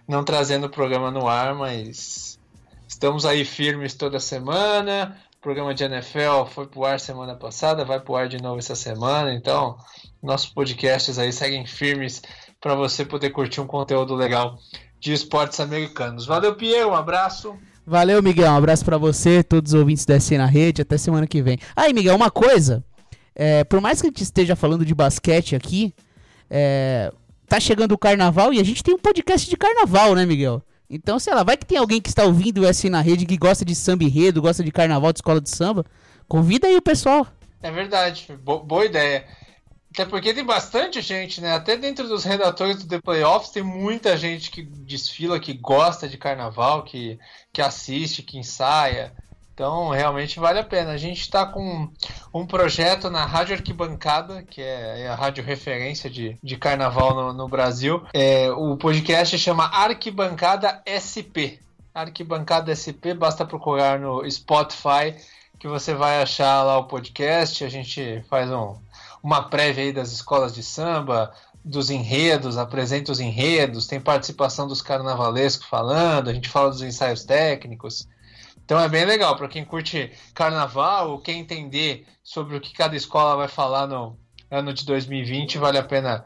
[0.07, 2.39] não trazendo o programa no ar, mas
[2.87, 5.17] estamos aí firmes toda semana.
[5.35, 8.75] O programa de NFL foi pro ar semana passada, vai pro ar de novo essa
[8.75, 9.77] semana, então
[10.21, 12.21] nossos podcasts aí seguem firmes
[12.61, 14.57] para você poder curtir um conteúdo legal
[15.03, 16.25] de esportes americanos.
[16.25, 17.53] Valeu, Pierre, um abraço.
[17.85, 21.27] Valeu, Miguel, um abraço para você, todos os ouvintes da SC na rede, até semana
[21.27, 21.59] que vem.
[21.75, 22.81] Aí, Miguel, uma coisa,
[23.35, 25.93] é, por mais que a gente esteja falando de basquete aqui,
[26.49, 27.11] é,
[27.45, 30.63] tá chegando o carnaval e a gente tem um podcast de carnaval, né, Miguel?
[30.89, 33.35] Então, sei lá, vai que tem alguém que está ouvindo o S na rede que
[33.35, 35.85] gosta de samba enredo, gosta de carnaval de escola de samba.
[36.29, 37.27] Convida aí o pessoal.
[37.61, 39.25] É verdade, Bo boa ideia.
[39.93, 41.53] Até porque tem bastante gente, né?
[41.53, 46.17] Até dentro dos redatores do The Playoffs tem muita gente que desfila, que gosta de
[46.17, 47.19] carnaval, que,
[47.53, 49.13] que assiste, que ensaia.
[49.53, 50.93] Então, realmente vale a pena.
[50.93, 51.87] A gente está com
[52.33, 57.47] um projeto na Rádio Arquibancada, que é a rádio referência de, de carnaval no, no
[57.47, 58.03] Brasil.
[58.15, 61.61] É, o podcast chama Arquibancada SP.
[61.93, 65.13] Arquibancada SP, basta procurar no Spotify
[65.63, 67.63] que você vai achar lá o podcast.
[67.63, 68.75] A gente faz um,
[69.23, 74.81] uma prévia aí das escolas de samba, dos enredos, apresenta os enredos, tem participação dos
[74.81, 78.07] carnavalescos falando, a gente fala dos ensaios técnicos.
[78.65, 82.95] Então é bem legal para quem curte carnaval ou quer entender sobre o que cada
[82.95, 84.17] escola vai falar no
[84.51, 86.25] ano de 2020, vale a pena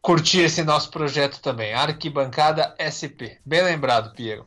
[0.00, 3.38] curtir esse nosso projeto também, Arquibancada SP.
[3.44, 4.46] Bem lembrado, Piero.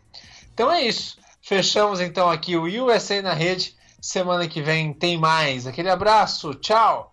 [0.53, 1.17] Então é isso.
[1.41, 3.75] Fechamos então aqui o USA na rede.
[4.01, 5.67] Semana que vem tem mais.
[5.67, 7.12] Aquele abraço, tchau!